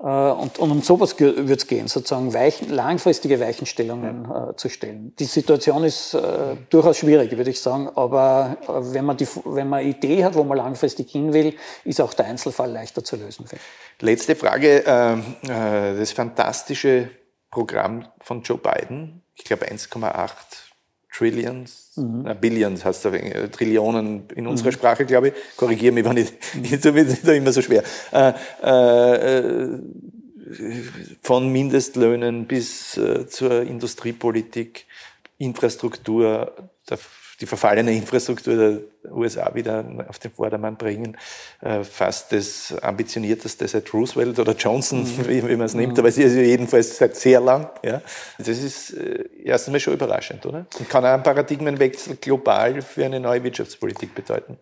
[0.00, 4.50] Äh, und, und, um sowas wird es gehen, sozusagen Weichen, langfristige Weichenstellungen ja.
[4.50, 5.14] äh, zu stellen.
[5.18, 9.68] Die Situation ist äh, durchaus schwierig, würde ich sagen, aber äh, wenn man, die, wenn
[9.68, 13.16] man eine Idee hat, wo man langfristig hin will, ist auch der Einzelfall leichter zu
[13.16, 13.46] lösen.
[14.00, 17.10] Letzte Frage, ähm, äh, das fantastische
[17.50, 20.69] Programm von Joe Biden, ich glaube 1,8
[21.12, 22.22] Trillions, mhm.
[22.24, 24.74] na, Billions heißt es, äh, Trillionen in unserer mhm.
[24.74, 25.34] Sprache, glaube ich.
[25.56, 26.32] Korrigiere mich, wenn ich,
[26.82, 27.82] so wird da immer so schwer.
[28.12, 28.32] Äh,
[28.62, 29.78] äh,
[31.22, 34.86] von Mindestlöhnen bis äh, zur Industriepolitik,
[35.38, 36.98] Infrastruktur, der
[37.40, 41.16] die verfallene Infrastruktur der USA wieder auf den Vordermann bringen,
[41.60, 45.28] äh, fast das ambitionierteste seit Roosevelt oder Johnson, mhm.
[45.28, 45.98] wie, wie man es nimmt, mhm.
[46.00, 47.70] aber es ist jedenfalls seit sehr lang.
[47.82, 48.02] Ja.
[48.38, 50.66] Das ist äh, erst einmal schon überraschend, oder?
[50.78, 54.58] Und kann auch einen Paradigmenwechsel global für eine neue Wirtschaftspolitik bedeuten.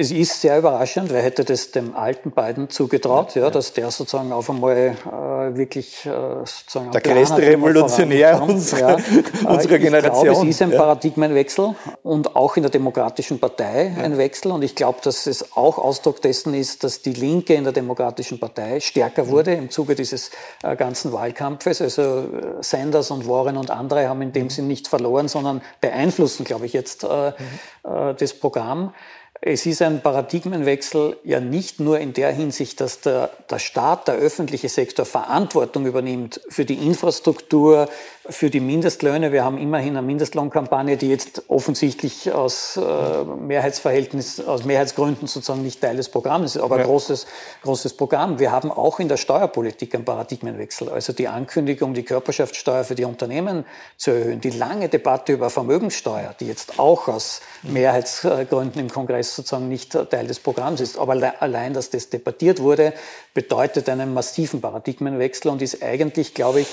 [0.00, 4.30] Es ist sehr überraschend, wer hätte das dem alten beiden zugetraut, ja, dass der sozusagen
[4.30, 6.10] auf einmal äh, wirklich äh,
[6.44, 8.94] sozusagen der größte Revolutionär unserer, ja.
[9.44, 10.22] unserer ich Generation.
[10.22, 11.74] Glaube, es ist ein Paradigmenwechsel
[12.04, 14.04] und auch in der Demokratischen Partei ja.
[14.04, 14.52] ein Wechsel.
[14.52, 18.38] Und ich glaube, dass es auch Ausdruck dessen ist, dass die Linke in der Demokratischen
[18.38, 20.30] Partei stärker wurde im Zuge dieses
[20.62, 21.82] äh, ganzen Wahlkampfes.
[21.82, 22.24] Also äh,
[22.60, 26.72] Sanders und Warren und andere haben in dem Sinn nicht verloren, sondern beeinflussen, glaube ich,
[26.72, 28.14] jetzt äh, mhm.
[28.16, 28.92] das Programm.
[29.40, 34.16] Es ist ein Paradigmenwechsel ja nicht nur in der Hinsicht, dass der, der Staat, der
[34.16, 37.88] öffentliche Sektor Verantwortung übernimmt für die Infrastruktur,
[38.28, 39.30] für die Mindestlöhne.
[39.30, 45.80] Wir haben immerhin eine Mindestlohnkampagne, die jetzt offensichtlich aus äh, Mehrheitsverhältnis, aus Mehrheitsgründen sozusagen nicht
[45.80, 46.84] Teil des Programms ist, aber ja.
[46.84, 47.26] großes,
[47.62, 48.40] großes Programm.
[48.40, 50.88] Wir haben auch in der Steuerpolitik einen Paradigmenwechsel.
[50.88, 53.64] Also die Ankündigung, die Körperschaftssteuer für die Unternehmen
[53.96, 59.68] zu erhöhen, die lange Debatte über Vermögenssteuer, die jetzt auch aus Mehrheitsgründen im Kongress sozusagen
[59.68, 60.98] nicht Teil des Programms ist.
[60.98, 62.92] Aber allein, dass das debattiert wurde,
[63.34, 66.68] bedeutet einen massiven Paradigmenwechsel und ist eigentlich, glaube ich,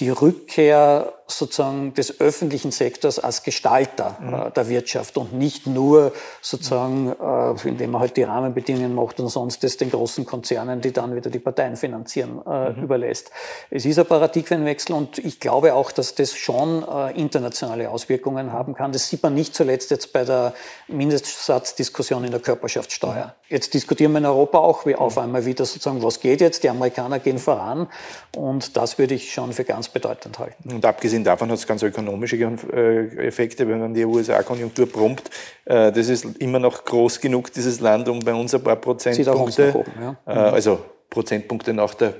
[0.00, 4.34] die Rückkehr sozusagen des öffentlichen Sektors als Gestalter mhm.
[4.34, 9.28] äh, der Wirtschaft und nicht nur sozusagen, äh, indem man halt die Rahmenbedingungen macht und
[9.28, 12.82] sonst das den großen Konzernen, die dann wieder die Parteien finanzieren, äh, mhm.
[12.82, 13.30] überlässt.
[13.70, 18.74] Es ist ein Paradigmenwechsel und ich glaube auch, dass das schon äh, internationale Auswirkungen haben
[18.74, 18.92] kann.
[18.92, 20.54] Das sieht man nicht zuletzt jetzt bei der
[20.86, 23.26] Mindestsatzdiskussion in der Körperschaftssteuer.
[23.26, 23.54] Mhm.
[23.54, 26.64] Jetzt diskutieren wir in Europa auch wie auf einmal wieder sozusagen, was geht jetzt?
[26.64, 27.88] Die Amerikaner gehen voran
[28.34, 30.70] und das würde ich schon für ganz bedeutend halten.
[30.70, 35.30] Und abgesehen davon hat es ganz ökonomische äh, Effekte, wenn man die USA-Konjunktur prompt.
[35.64, 39.74] Äh, das ist immer noch groß genug, dieses Land, um bei uns ein paar Prozentpunkte,
[39.74, 40.16] oben, ja.
[40.26, 42.14] Äh, also Prozentpunkte nach, der,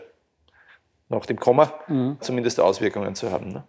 [1.08, 2.16] nach dem Komma, mhm.
[2.20, 3.52] zumindest Auswirkungen zu haben.
[3.52, 3.64] Ne?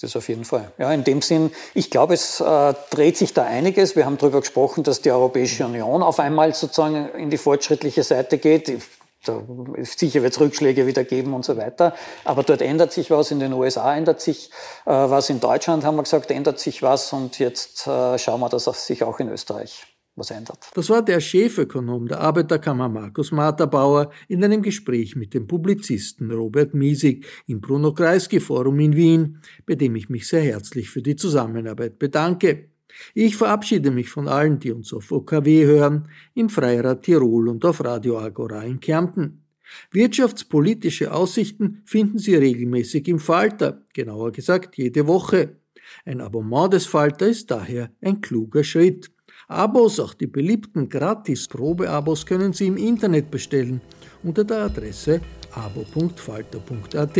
[0.00, 0.72] Das auf jeden Fall.
[0.76, 3.96] Ja, in dem Sinn, ich glaube, es äh, dreht sich da einiges.
[3.96, 8.36] Wir haben darüber gesprochen, dass die Europäische Union auf einmal sozusagen in die fortschrittliche Seite
[8.36, 8.82] geht.
[9.28, 9.42] Da
[9.82, 11.94] sicher wird es Rückschläge wieder geben und so weiter.
[12.24, 13.30] Aber dort ändert sich was.
[13.30, 14.50] In den USA ändert sich
[14.84, 15.30] äh, was.
[15.30, 17.12] In Deutschland haben wir gesagt, ändert sich was.
[17.12, 19.86] Und jetzt äh, schauen wir, dass sich auch in Österreich
[20.16, 20.70] was ändert.
[20.74, 26.74] Das war der Chefökonom der Arbeiterkammer Markus Materbauer in einem Gespräch mit dem Publizisten Robert
[26.74, 31.16] Miesig im Bruno Kreisky Forum in Wien, bei dem ich mich sehr herzlich für die
[31.16, 32.70] Zusammenarbeit bedanke.
[33.14, 37.84] Ich verabschiede mich von allen, die uns auf OKW hören, in Freirad Tirol und auf
[37.84, 39.42] Radio Agora in Kärnten.
[39.90, 45.56] Wirtschaftspolitische Aussichten finden Sie regelmäßig im Falter, genauer gesagt jede Woche.
[46.04, 49.10] Ein Abonnement des Falter ist daher ein kluger Schritt.
[49.48, 53.80] Abos, auch die beliebten Gratis-Probeabos, können Sie im Internet bestellen
[54.22, 55.20] unter der Adresse
[55.52, 57.16] abo.falter.at.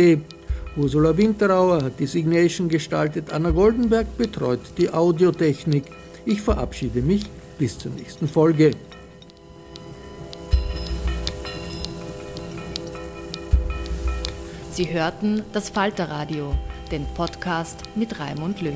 [0.77, 5.85] Ursula Winterauer hat die Signation gestaltet, Anna Goldenberg betreut die Audiotechnik.
[6.23, 7.25] Ich verabschiede mich
[7.57, 8.71] bis zur nächsten Folge.
[14.71, 16.53] Sie hörten das Falterradio,
[16.91, 18.75] den Podcast mit Raimund Löw.